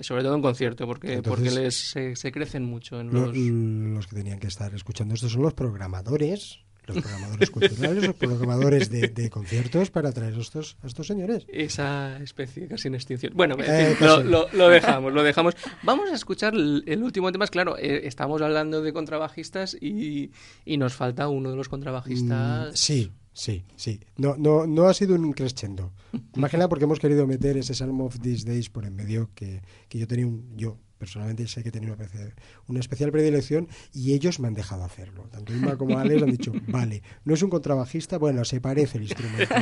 sobre 0.00 0.22
todo 0.22 0.34
en 0.34 0.42
concierto, 0.42 0.86
porque, 0.86 1.14
Entonces- 1.14 1.30
porque 1.30 1.60
les, 1.62 1.74
se, 1.90 2.16
se 2.16 2.32
crecen 2.32 2.64
mucho 2.64 3.00
en 3.00 3.12
Lo- 3.12 3.26
los... 3.26 3.36
los 3.36 4.06
que 4.06 4.16
tenían 4.16 4.38
que 4.38 4.46
estar 4.46 4.74
escuchando 4.74 5.14
esto 5.14 5.28
son 5.28 5.42
los 5.42 5.54
programadores, 5.54 6.60
los 6.88 7.02
programadores 7.02 7.50
culturales, 7.50 8.04
los 8.06 8.16
programadores 8.16 8.90
de, 8.90 9.08
de 9.08 9.30
conciertos 9.30 9.90
para 9.90 10.12
traer 10.12 10.34
a 10.34 10.40
estos, 10.40 10.76
a 10.82 10.86
estos 10.86 11.06
señores. 11.06 11.44
Esa 11.48 12.16
especie 12.22 12.66
casi 12.68 12.88
en 12.88 12.94
extinción. 12.94 13.32
Bueno, 13.34 13.54
en 13.58 13.64
Eh, 13.64 13.96
lo, 14.00 14.16
casi. 14.16 14.28
lo- 14.28 14.48
lo 14.52 14.68
dejamos, 14.68 15.12
lo 15.12 15.22
dejamos. 15.22 15.54
Vamos 15.82 16.10
a 16.10 16.14
escuchar 16.14 16.54
el, 16.54 16.82
el 16.86 17.02
último 17.02 17.30
tema. 17.32 17.44
Es 17.44 17.50
Claro, 17.50 17.76
eh, 17.78 18.02
estamos 18.04 18.40
hablando 18.42 18.82
de 18.82 18.92
contrabajistas 18.92 19.76
y, 19.80 20.30
y 20.64 20.76
nos 20.76 20.94
falta 20.94 21.28
uno 21.28 21.50
de 21.50 21.56
los 21.56 21.68
Mm, 21.68 21.70
contrabajistas. 21.70 22.78
sí, 22.78 23.12
sí, 23.32 23.64
sí. 23.76 24.00
No, 24.16 24.36
no, 24.36 24.66
no 24.66 24.84
ha 24.88 24.94
sido 24.94 25.14
un 25.14 25.32
crescendo. 25.32 25.92
Imagina 26.34 26.68
porque 26.68 26.84
hemos 26.84 26.98
querido 26.98 27.26
meter 27.26 27.56
ese 27.56 27.74
Psalm 27.74 28.00
of 28.00 28.18
These 28.20 28.46
Days 28.46 28.70
por 28.70 28.84
en 28.84 28.96
medio 28.96 29.30
que, 29.34 29.62
que 29.88 29.98
yo 29.98 30.06
tenía 30.06 30.26
un... 30.26 30.56
Yo, 30.56 30.78
personalmente 30.98 31.46
sé 31.46 31.62
que 31.62 31.70
tenía 31.70 31.92
una, 31.92 32.08
una 32.66 32.80
especial 32.80 33.12
predilección 33.12 33.68
y 33.92 34.12
ellos 34.12 34.40
me 34.40 34.48
han 34.48 34.54
dejado 34.54 34.84
hacerlo. 34.84 35.24
Tanto 35.30 35.52
Inma 35.52 35.76
como 35.76 35.98
Alex 35.98 36.22
han 36.22 36.30
dicho, 36.30 36.52
vale, 36.68 37.02
no 37.24 37.34
es 37.34 37.42
un 37.42 37.50
contrabajista, 37.50 38.18
bueno, 38.18 38.44
se 38.44 38.60
parece 38.60 38.98
el 38.98 39.04
instrumento. 39.04 39.54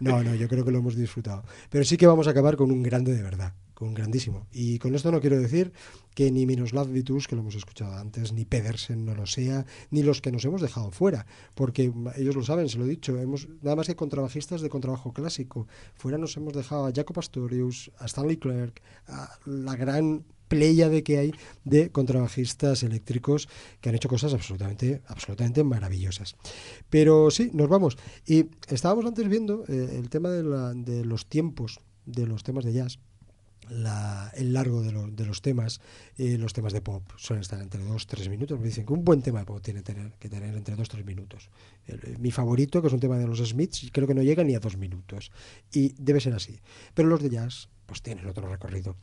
¿no? 0.00 0.14
No, 0.14 0.22
no, 0.22 0.34
yo 0.34 0.48
creo 0.48 0.64
que 0.64 0.70
lo 0.70 0.78
hemos 0.78 0.96
disfrutado. 0.96 1.44
Pero 1.70 1.84
sí 1.84 1.96
que 1.96 2.06
vamos 2.06 2.26
a 2.26 2.30
acabar 2.30 2.56
con 2.56 2.70
un 2.70 2.82
grande 2.82 3.14
de 3.14 3.22
verdad, 3.22 3.54
con 3.74 3.88
un 3.88 3.94
grandísimo. 3.94 4.46
Y 4.52 4.78
con 4.78 4.94
esto 4.94 5.10
no 5.10 5.20
quiero 5.20 5.38
decir 5.40 5.72
que 6.14 6.30
ni 6.30 6.46
Miroslav 6.46 6.88
Vitus, 6.88 7.26
que 7.26 7.34
lo 7.34 7.42
hemos 7.42 7.54
escuchado 7.54 7.94
antes, 7.94 8.32
ni 8.32 8.44
Pedersen 8.44 9.04
no 9.04 9.14
lo 9.14 9.26
sea, 9.26 9.66
ni 9.90 10.02
los 10.02 10.20
que 10.20 10.30
nos 10.30 10.44
hemos 10.44 10.60
dejado 10.60 10.90
fuera, 10.90 11.26
porque 11.54 11.92
ellos 12.16 12.36
lo 12.36 12.44
saben, 12.44 12.68
se 12.68 12.78
lo 12.78 12.84
he 12.84 12.88
dicho, 12.88 13.18
hemos 13.18 13.48
nada 13.62 13.76
más 13.76 13.86
que 13.86 13.96
contrabajistas 13.96 14.60
de 14.60 14.68
contrabajo 14.68 15.12
clásico. 15.12 15.66
Fuera 15.94 16.18
nos 16.18 16.36
hemos 16.36 16.54
dejado 16.54 16.86
a 16.86 16.92
Jacob 16.92 17.18
Astorius, 17.18 17.90
a 17.98 18.06
Stanley 18.06 18.36
Clark, 18.36 18.80
a 19.06 19.38
la 19.44 19.76
gran 19.76 20.24
de 20.58 21.02
que 21.02 21.18
hay 21.18 21.32
de 21.64 21.90
contrabajistas 21.90 22.82
eléctricos 22.82 23.48
que 23.80 23.88
han 23.88 23.94
hecho 23.94 24.08
cosas 24.08 24.32
absolutamente, 24.34 25.02
absolutamente 25.06 25.64
maravillosas. 25.64 26.36
Pero 26.90 27.30
sí, 27.30 27.50
nos 27.52 27.68
vamos. 27.68 27.98
Y 28.26 28.46
estábamos 28.68 29.04
antes 29.04 29.28
viendo 29.28 29.64
eh, 29.68 29.96
el 29.98 30.08
tema 30.08 30.30
de, 30.30 30.42
la- 30.42 30.74
de 30.74 31.04
los 31.04 31.26
tiempos 31.26 31.80
de 32.06 32.26
los 32.26 32.42
temas 32.44 32.64
de 32.64 32.72
jazz. 32.72 32.98
la- 33.70 34.30
el 34.36 34.52
largo 34.52 34.82
de, 34.82 34.92
lo- 34.92 35.08
de 35.08 35.24
los 35.24 35.40
temas, 35.40 35.80
eh, 36.18 36.36
los 36.36 36.52
temas 36.52 36.74
de 36.74 36.82
pop 36.82 37.02
suelen 37.16 37.40
estar 37.40 37.58
entre 37.62 37.82
2 37.82 38.06
3 38.06 38.28
minutos. 38.28 38.60
Me 38.60 38.66
dicen 38.66 38.84
que 38.84 38.92
un 38.92 39.04
buen 39.06 39.22
tema 39.22 39.38
de 39.40 39.46
pop 39.46 39.62
tiene 39.62 39.80
tener, 39.82 40.12
que 40.18 40.28
tener 40.28 40.54
entre 40.54 40.76
2 40.76 40.86
3 40.90 41.02
minutos. 41.06 41.48
El- 41.86 42.00
eh, 42.04 42.16
mi 42.18 42.30
favorito, 42.30 42.82
que 42.82 42.88
es 42.88 42.92
un 42.92 43.00
tema 43.00 43.16
de 43.16 43.26
los 43.26 43.38
Smiths, 43.38 43.88
creo 43.90 44.06
que 44.06 44.12
no 44.14 44.22
llega 44.22 44.44
ni 44.44 44.54
a 44.54 44.60
2 44.60 44.76
minutos. 44.76 45.32
Y 45.72 45.94
debe 45.98 46.20
ser 46.20 46.34
así. 46.34 46.60
Pero 46.92 47.08
los 47.08 47.22
de 47.22 47.30
jazz, 47.30 47.70
pues 47.86 48.02
tienen 48.02 48.26
otro 48.26 48.46
recorrido. 48.50 48.96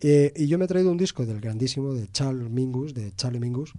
Eh, 0.00 0.32
y 0.36 0.46
yo 0.48 0.58
me 0.58 0.64
he 0.66 0.68
traído 0.68 0.90
un 0.90 0.98
disco 0.98 1.24
del 1.24 1.40
grandísimo 1.40 1.94
de 1.94 2.08
Charles 2.08 2.50
Mingus, 2.50 2.92
de 2.94 3.12
Charlie 3.14 3.40
Mingus, 3.40 3.72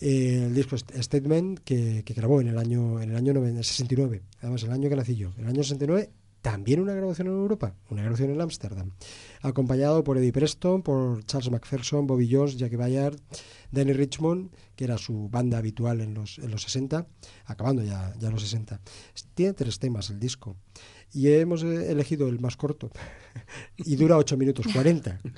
eh, 0.00 0.44
el 0.46 0.54
disco 0.54 0.76
St- 0.76 1.00
Statement 1.02 1.60
que, 1.60 2.02
que 2.04 2.14
grabó 2.14 2.40
en 2.40 2.48
el 2.48 2.58
año 2.58 3.00
en 3.00 3.10
el 3.10 3.16
año 3.16 3.32
noven- 3.32 3.56
69, 3.62 4.22
además 4.40 4.62
el 4.64 4.72
año 4.72 4.88
que 4.90 4.96
nací 4.96 5.14
yo, 5.16 5.32
el 5.38 5.46
año 5.46 5.62
69 5.62 6.10
también 6.42 6.80
una 6.80 6.92
grabación 6.92 7.28
en 7.28 7.34
Europa, 7.34 7.76
una 7.88 8.02
grabación 8.02 8.30
en 8.30 8.40
Ámsterdam, 8.40 8.90
acompañado 9.42 10.02
por 10.02 10.18
Eddie 10.18 10.32
Preston, 10.32 10.82
por 10.82 11.24
Charles 11.24 11.52
McPherson, 11.52 12.08
Bobby 12.08 12.28
Jones, 12.28 12.56
Jackie 12.56 12.74
Bayard, 12.74 13.16
Danny 13.70 13.92
Richmond, 13.92 14.50
que 14.74 14.82
era 14.84 14.98
su 14.98 15.28
banda 15.28 15.58
habitual 15.58 16.00
en 16.00 16.14
los, 16.14 16.38
en 16.38 16.50
los 16.50 16.62
60, 16.62 17.06
acabando 17.44 17.84
ya, 17.84 18.12
ya 18.18 18.28
los 18.30 18.42
60. 18.42 18.80
Tiene 19.34 19.52
tres 19.52 19.78
temas 19.78 20.10
el 20.10 20.18
disco. 20.18 20.56
Y 21.12 21.28
hemos 21.28 21.62
eh, 21.62 21.92
elegido 21.92 22.26
el 22.28 22.40
más 22.40 22.56
corto 22.56 22.90
y 23.76 23.96
dura 23.96 24.16
8 24.16 24.36
minutos 24.36 24.66
40. 24.72 25.20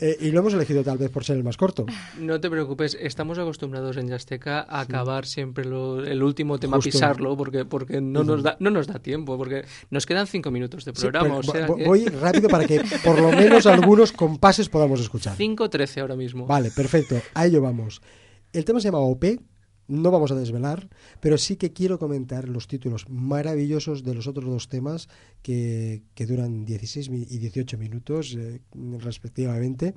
Eh, 0.00 0.16
y 0.20 0.30
lo 0.32 0.40
hemos 0.40 0.52
elegido 0.54 0.82
tal 0.82 0.98
vez 0.98 1.10
por 1.10 1.24
ser 1.24 1.36
el 1.36 1.44
más 1.44 1.56
corto. 1.56 1.86
No 2.18 2.40
te 2.40 2.50
preocupes, 2.50 2.96
estamos 3.00 3.38
acostumbrados 3.38 3.96
en 3.96 4.08
Yasteca 4.08 4.60
a 4.60 4.80
acabar 4.80 5.24
siempre 5.26 5.64
lo- 5.64 6.04
el 6.04 6.22
último 6.22 6.58
tema, 6.58 6.76
Justo. 6.76 6.90
pisarlo, 6.90 7.36
porque, 7.36 7.64
porque 7.64 8.00
no, 8.00 8.24
nos 8.24 8.42
da, 8.42 8.56
no 8.60 8.70
nos 8.70 8.86
da 8.88 8.98
tiempo, 8.98 9.36
porque 9.38 9.64
nos 9.90 10.04
quedan 10.06 10.26
cinco 10.26 10.50
minutos 10.50 10.84
de 10.84 10.92
Sí, 10.94 11.00
programa. 11.02 11.28
pero 11.28 11.38
o 11.38 11.42
sea 11.42 11.66
vo- 11.68 11.76
que- 11.76 11.84
Voy 11.84 12.04
rápido 12.06 12.48
para 12.48 12.66
que 12.66 12.80
por 13.04 13.20
lo 13.20 13.30
menos 13.30 13.66
algunos 13.66 14.10
compases 14.12 14.68
podamos 14.68 15.00
escuchar. 15.00 15.36
5.13 15.36 16.00
ahora 16.00 16.16
mismo. 16.16 16.46
Vale, 16.46 16.70
perfecto. 16.70 17.20
A 17.34 17.46
ello 17.46 17.60
vamos. 17.62 18.02
El 18.52 18.64
tema 18.64 18.80
se 18.80 18.88
llama 18.88 18.98
OP. 18.98 19.24
No 19.86 20.10
vamos 20.10 20.30
a 20.32 20.34
desvelar, 20.34 20.88
pero 21.20 21.36
sí 21.36 21.56
que 21.56 21.72
quiero 21.72 21.98
comentar 21.98 22.48
los 22.48 22.66
títulos 22.68 23.06
maravillosos 23.08 24.02
de 24.02 24.14
los 24.14 24.26
otros 24.26 24.46
dos 24.46 24.68
temas 24.68 25.08
que, 25.42 26.02
duran 26.26 26.64
16 26.64 27.10
mi- 27.10 27.26
y 27.28 27.38
18 27.38 27.76
minutos 27.76 28.34
eh, 28.38 28.60
respectivamente. 28.98 29.94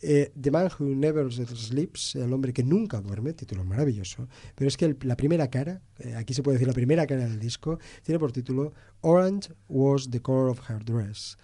Eh, 0.00 0.32
The 0.40 0.50
Man 0.50 0.70
Who 0.78 0.94
Never 0.94 1.30
Sleeps, 1.32 2.16
el 2.16 2.32
hombre 2.32 2.52
que 2.54 2.62
nunca 2.62 3.00
duerme, 3.00 3.34
título 3.34 3.64
maravilloso. 3.64 4.28
Pero 4.54 4.68
es 4.68 4.76
que 4.76 4.96
la 5.02 5.16
primera 5.16 5.48
cara, 5.48 5.82
eh, 5.98 6.14
aquí 6.14 6.32
se 6.32 6.42
puede 6.42 6.56
decir 6.56 6.68
la 6.68 6.74
primera 6.74 7.06
cara 7.06 7.28
del 7.28 7.38
disco, 7.38 7.78
tiene 8.02 8.18
por 8.18 8.32
título 8.32 8.72
Orange 9.02 9.52
was 9.68 10.10
the 10.10 10.20
color 10.20 10.48
of 10.48 10.60
her 10.70 10.82
dress. 10.84 11.36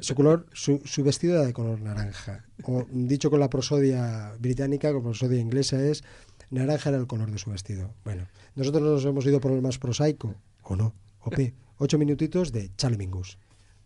Su 0.00 0.16
color, 0.16 0.46
su, 0.52 0.80
vestido 1.04 1.34
era 1.34 1.44
de 1.46 1.52
color 1.52 1.80
naranja. 1.80 2.44
Dicho 2.90 3.30
con 3.30 3.38
la 3.38 3.48
prosodia 3.48 4.32
británica, 4.40 4.88
con 4.88 5.02
la 5.04 5.10
prosodia 5.10 5.38
inglesa 5.38 5.80
es 5.80 6.02
naranja 6.50 6.90
era 6.90 6.98
el 6.98 7.06
color 7.06 7.30
de 7.30 7.38
su 7.38 7.50
vestido. 7.50 7.94
Bueno, 8.04 8.26
nosotros 8.54 8.82
nos 8.82 9.04
hemos 9.04 9.26
ido 9.26 9.40
por 9.40 9.52
el 9.52 9.62
más 9.62 9.78
prosaico, 9.78 10.34
o 10.62 10.76
no, 10.76 10.94
OP. 11.20 11.38
Ocho 11.78 11.98
minutitos 11.98 12.52
de 12.52 12.70
Charlie 12.76 12.96
Mingus. 12.96 13.38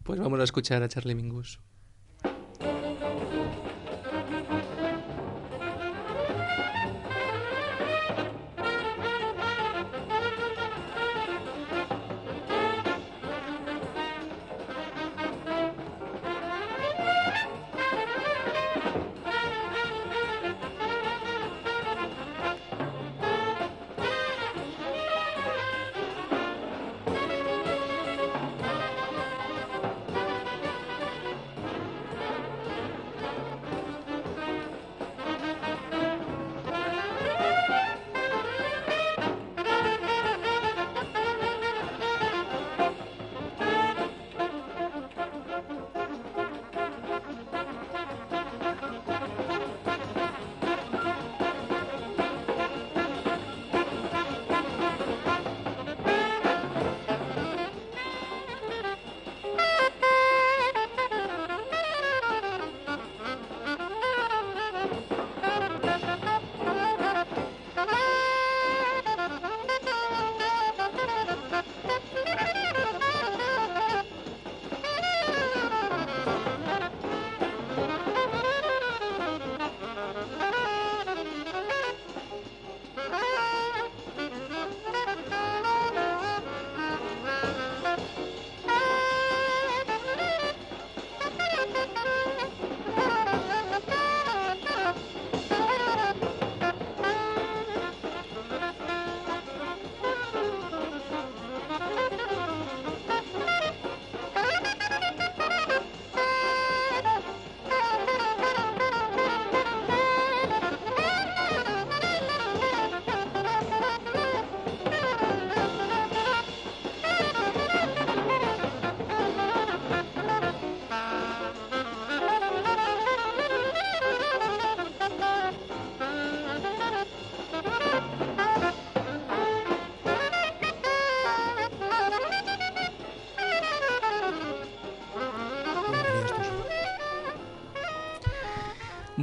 Pues 0.04 0.20
vamos 0.20 0.38
a 0.40 0.44
escuchar 0.44 0.82
a 0.82 0.88
Charlie 0.88 1.16
Mingus. 1.16 1.60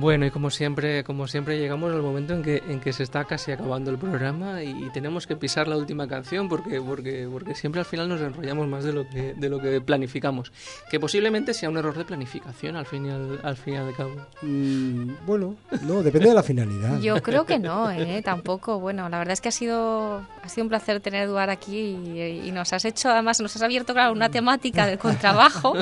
Bueno, 0.07 0.25
y 0.25 0.31
como 0.31 0.49
siempre, 0.49 1.03
como 1.03 1.27
siempre 1.27 1.59
llegamos 1.59 1.91
al 1.91 2.01
momento 2.01 2.33
en 2.33 2.41
que, 2.41 2.63
en 2.69 2.79
que 2.79 2.93
se 2.93 3.03
está 3.03 3.25
casi 3.25 3.51
acabando 3.51 3.91
el 3.91 3.97
programa 3.97 4.63
y 4.63 4.89
tenemos 4.93 5.27
que 5.27 5.35
pisar 5.35 5.67
la 5.67 5.75
última 5.75 6.07
canción 6.07 6.47
porque, 6.47 6.79
porque, 6.79 7.27
porque 7.29 7.53
siempre 7.55 7.81
al 7.81 7.85
final 7.85 8.07
nos 8.07 8.21
enrollamos 8.21 8.69
más 8.69 8.85
de 8.85 8.93
lo 8.93 9.05
que, 9.09 9.33
de 9.33 9.49
lo 9.49 9.59
que 9.59 9.81
planificamos. 9.81 10.53
Que 10.89 10.97
posiblemente 10.97 11.53
sea 11.53 11.67
un 11.67 11.75
error 11.75 11.97
de 11.97 12.05
planificación 12.05 12.77
al 12.77 12.85
fin 12.85 13.05
y 13.05 13.09
al, 13.09 13.41
al, 13.43 13.57
fin 13.57 13.73
y 13.73 13.77
al 13.79 13.93
cabo. 13.93 14.15
Mm, 14.43 15.11
bueno, 15.25 15.57
no, 15.81 16.01
depende 16.01 16.29
de 16.29 16.35
la 16.35 16.43
finalidad. 16.43 17.01
Yo 17.01 17.21
creo 17.21 17.45
que 17.45 17.59
no, 17.59 17.91
¿eh? 17.91 18.21
tampoco. 18.23 18.79
Bueno, 18.79 19.09
la 19.09 19.17
verdad 19.17 19.33
es 19.33 19.41
que 19.41 19.49
ha 19.49 19.51
sido, 19.51 20.21
ha 20.41 20.47
sido 20.47 20.63
un 20.63 20.69
placer 20.69 21.01
tener 21.01 21.23
a 21.23 21.23
Eduard 21.25 21.49
aquí 21.49 21.75
y, 21.75 22.47
y 22.47 22.51
nos 22.53 22.71
has 22.71 22.85
hecho, 22.85 23.09
además, 23.09 23.41
nos 23.41 23.53
has 23.57 23.61
abierto, 23.61 23.91
claro, 23.91 24.13
una 24.13 24.29
temática 24.29 24.87
del 24.87 24.99
contrabajo, 24.99 25.75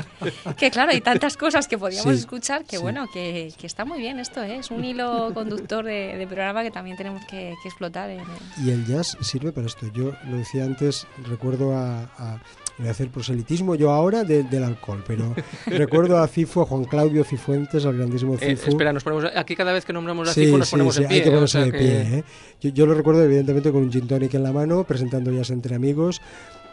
que 0.57 0.71
claro, 0.71 0.93
hay 0.93 1.01
tantas 1.01 1.38
cosas 1.38 1.67
que 1.67 1.78
podíamos 1.78 2.11
Sí, 2.11 2.21
escuchar 2.21 2.65
que 2.65 2.78
sí. 2.78 2.82
bueno, 2.82 3.05
que, 3.13 3.53
que 3.59 3.67
está 3.67 3.86
muy 3.86 3.99
bien 3.99 4.14
esto, 4.20 4.41
¿eh? 4.43 4.57
es 4.57 4.72
un 4.72 4.84
hilo 4.84 5.32
conductor 5.34 5.84
de, 5.86 6.18
de 6.18 6.26
programa 6.28 6.63
que 6.63 6.72
también 6.72 6.97
tenemos 6.97 7.24
que, 7.26 7.53
que 7.61 7.68
explotar. 7.70 8.09
En, 8.09 8.22
Y 8.63 8.70
el 8.72 8.86
jazz 8.86 9.18
sirve 9.22 9.51
para 9.51 9.68
esto. 9.68 9.88
Yo 9.93 10.11
lo 10.30 10.38
decía 10.38 10.63
antes, 10.66 11.07
recuerdo 11.28 11.76
a, 11.76 12.03
a 12.18 12.41
voy 12.78 12.88
a 12.89 12.91
hacer 12.91 13.09
proselitismo 13.09 13.76
yo 13.76 13.91
ahora 13.91 14.24
de- 14.24 14.43
del 14.43 14.63
alcohol, 14.63 15.03
pero 15.07 15.34
recuerdo 15.68 16.18
a 16.18 16.28
Cifu, 16.28 16.61
a 16.61 16.66
Juan 16.66 16.84
Claudio 16.86 17.24
Cifuentes, 17.24 17.86
al 17.86 17.95
grandísimo 17.97 18.36
Eh, 18.36 18.55
Cifu. 18.55 18.70
espera, 18.72 18.91
nos 18.91 19.03
ponemos, 19.03 19.26
aquí 19.36 19.55
cada 19.55 19.72
vez 19.72 19.86
que 19.86 19.93
nombramos 19.93 20.28
a 20.30 20.34
Sí, 20.34 20.45
Cifu 20.45 20.57
nos 20.57 20.68
sí, 20.68 20.72
ponemos 20.72 20.95
sí, 20.95 21.01
en 21.03 21.07
pie. 21.07 21.18
hay 21.18 21.24
que 21.24 21.30
¿eh? 21.30 21.32
O 21.32 21.36
ponerse 21.36 21.57
sea 21.57 21.66
de 21.66 21.72
que- 21.72 21.78
pie. 21.78 22.01
¿eh? 22.20 22.24
Yo, 22.61 22.70
yo 22.72 22.86
lo 22.86 22.93
recuerdo 22.93 23.24
evidentemente 23.24 23.72
con 23.72 23.84
un 23.84 23.91
gin 23.91 24.07
tonic 24.07 24.34
en 24.34 24.43
la 24.43 24.51
mano, 24.51 24.84
presentando 24.84 25.32
jazz 25.32 25.51
entre 25.51 25.76
amigos. 25.76 26.22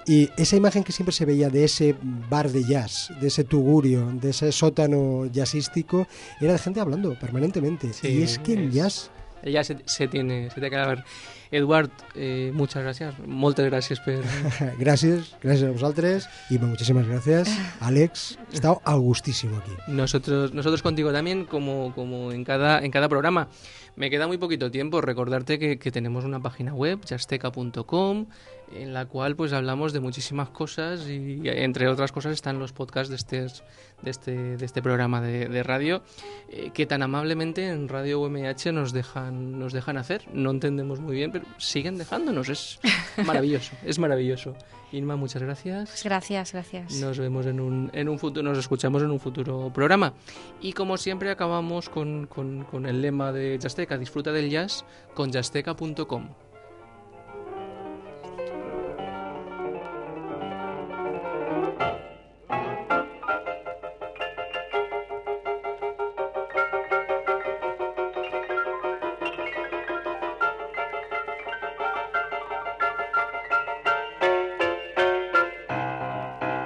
Y 0.06 0.30
esa 0.36 0.56
imagen 0.56 0.82
que 0.82 0.92
siempre 0.92 1.12
se 1.12 1.24
veía 1.24 1.48
de 1.48 1.64
ese 1.64 1.94
bar 2.28 2.50
de 2.50 2.64
jazz, 2.64 3.12
de 3.20 3.28
ese 3.28 3.44
tugurio, 3.44 4.10
de 4.20 4.30
ese 4.30 4.50
sótano 4.50 5.26
jazzístico, 5.32 6.06
era 6.40 6.52
de 6.52 6.58
gente 6.58 6.80
hablando 6.80 7.16
permanentemente. 7.18 7.92
Sí, 7.92 8.08
y 8.08 8.22
es 8.22 8.38
que 8.38 8.54
el 8.54 8.70
jazz 8.72 9.10
Ya 9.44 9.64
se, 9.64 9.78
se 9.86 10.06
tiene, 10.06 10.48
se 10.50 10.54
tiene 10.54 10.70
que 10.70 10.76
acabar. 10.76 11.04
Eduard, 11.50 11.90
eh, 12.14 12.50
muchas 12.54 12.82
gracias, 12.82 13.14
moltes 13.26 13.66
gràcies 13.68 14.00
per, 14.00 14.22
Gràcies, 14.80 15.34
gràcies 15.42 15.66
a 15.68 15.72
vosaltres 15.74 16.28
i 16.48 16.56
moltíssimes 16.62 17.04
gràcies, 17.10 17.50
Àlex. 17.84 18.38
Estàu 18.54 18.80
a 18.84 18.94
gustísimo 18.96 19.58
aquí. 19.58 19.74
Nosotros, 19.88 20.54
nosotros 20.54 20.80
contigo 20.80 21.12
también, 21.12 21.44
como, 21.44 21.92
como 21.94 22.32
en, 22.32 22.44
cada, 22.44 22.80
en 22.80 22.90
cada 22.90 23.08
programa. 23.08 23.48
Me 23.96 24.08
queda 24.08 24.26
muy 24.26 24.38
poquito 24.38 24.70
tiempo. 24.70 25.02
Recordarte 25.02 25.58
que, 25.58 25.78
que 25.78 25.90
tenemos 25.90 26.24
una 26.24 26.40
página 26.40 26.72
web, 26.72 27.00
jasteca.com, 27.06 28.26
en 28.74 28.94
la 28.94 29.06
cual 29.06 29.36
pues 29.36 29.52
hablamos 29.52 29.92
de 29.92 30.00
muchísimas 30.00 30.50
cosas 30.50 31.08
y 31.08 31.40
entre 31.44 31.88
otras 31.88 32.12
cosas 32.12 32.32
están 32.32 32.58
los 32.58 32.72
podcasts 32.72 33.10
de 33.10 33.16
este, 33.16 33.62
de 34.02 34.10
este, 34.10 34.56
de 34.56 34.64
este 34.64 34.82
programa 34.82 35.20
de, 35.20 35.48
de 35.48 35.62
radio 35.62 36.02
eh, 36.50 36.70
que 36.72 36.86
tan 36.86 37.02
amablemente 37.02 37.68
en 37.68 37.88
Radio 37.88 38.20
UMH 38.20 38.72
nos 38.72 38.92
dejan, 38.92 39.58
nos 39.58 39.72
dejan 39.72 39.96
hacer. 39.96 40.22
No 40.32 40.50
entendemos 40.50 41.00
muy 41.00 41.16
bien, 41.16 41.32
pero 41.32 41.44
siguen 41.58 41.98
dejándonos. 41.98 42.48
Es 42.48 42.80
maravilloso, 43.26 43.72
es 43.84 43.98
maravilloso. 43.98 44.54
Inma, 44.92 45.16
muchas 45.16 45.42
gracias. 45.42 45.88
Pues 45.88 46.04
gracias, 46.04 46.52
gracias. 46.52 46.94
Nos 46.96 47.18
vemos 47.18 47.46
en 47.46 47.60
un, 47.60 47.90
en 47.94 48.08
un 48.08 48.18
futuro, 48.18 48.42
nos 48.42 48.58
escuchamos 48.58 49.02
en 49.02 49.10
un 49.10 49.20
futuro 49.20 49.70
programa. 49.72 50.12
Y 50.60 50.74
como 50.74 50.98
siempre 50.98 51.30
acabamos 51.30 51.88
con, 51.88 52.26
con, 52.26 52.64
con 52.64 52.86
el 52.86 53.00
lema 53.00 53.32
de 53.32 53.58
Jazzteca, 53.58 53.96
disfruta 53.96 54.32
del 54.32 54.50
jazz 54.50 54.84
con 55.14 55.32
jazzteca.com. 55.32 56.28